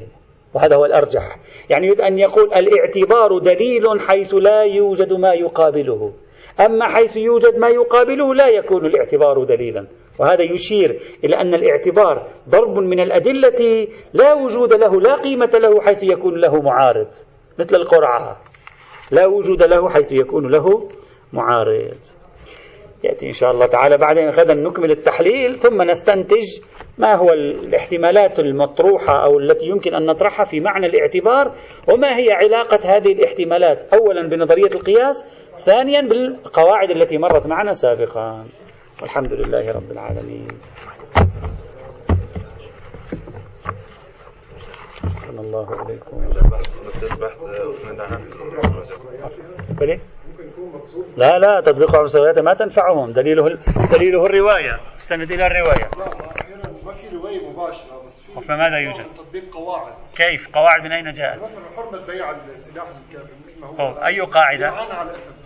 [0.54, 1.36] وهذا هو الأرجح.
[1.70, 6.12] يعني يريد أن يقول الاعتبار دليل حيث لا يوجد ما يقابله.
[6.60, 9.86] أما حيث يوجد ما يقابله لا يكون الاعتبار دليلا.
[10.18, 16.02] وهذا يشير إلى أن الاعتبار ضرب من الأدلة لا وجود له لا قيمة له حيث
[16.02, 17.08] يكون له معارض.
[17.58, 18.36] مثل القرعة.
[19.10, 20.88] لا وجود له حيث يكون له
[21.32, 22.19] معارض.
[23.04, 24.30] يأتي إن شاء الله تعالى بعدين.
[24.30, 26.60] غدا نكمل التحليل ثم نستنتج
[26.98, 31.54] ما هو الاحتمالات المطروحة أو التي يمكن أن نطرحها في معنى الاعتبار
[31.88, 33.94] وما هي علاقة هذه الاحتمالات.
[33.94, 35.24] أولا بنظرية القياس
[35.56, 38.44] ثانيا بالقواعد التي مرت معنا سابقا.
[39.02, 40.48] والحمد لله رب العالمين.
[45.16, 46.16] صلى الله عليكم؟
[51.16, 53.12] لا لا تطبيق عنصريات ما تنفعهم.
[53.12, 53.58] دليله
[53.90, 54.80] دليله الرواية.
[54.98, 55.90] استند إلى الرواية
[56.84, 59.92] ما في رواية مباشرة بس في فماذا يوجد؟ تطبيق قواعد.
[60.16, 64.70] كيف؟ قواعد من أين جاءت؟ مثلا حرمة بيع السلاح الكافر مثل ما هو أي قاعدة؟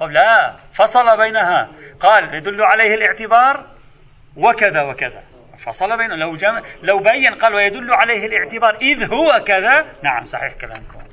[0.01, 1.71] طب لا فصل بينها.
[2.01, 3.67] قال يدل عليه الاعتبار
[4.37, 5.23] وكذا وكذا.
[5.67, 6.61] فصل بينه لو جم...
[6.83, 9.85] لو بين قال ويدل عليه الاعتبار إذ هو كذا.
[10.03, 11.04] نعم صحيح كلامكم.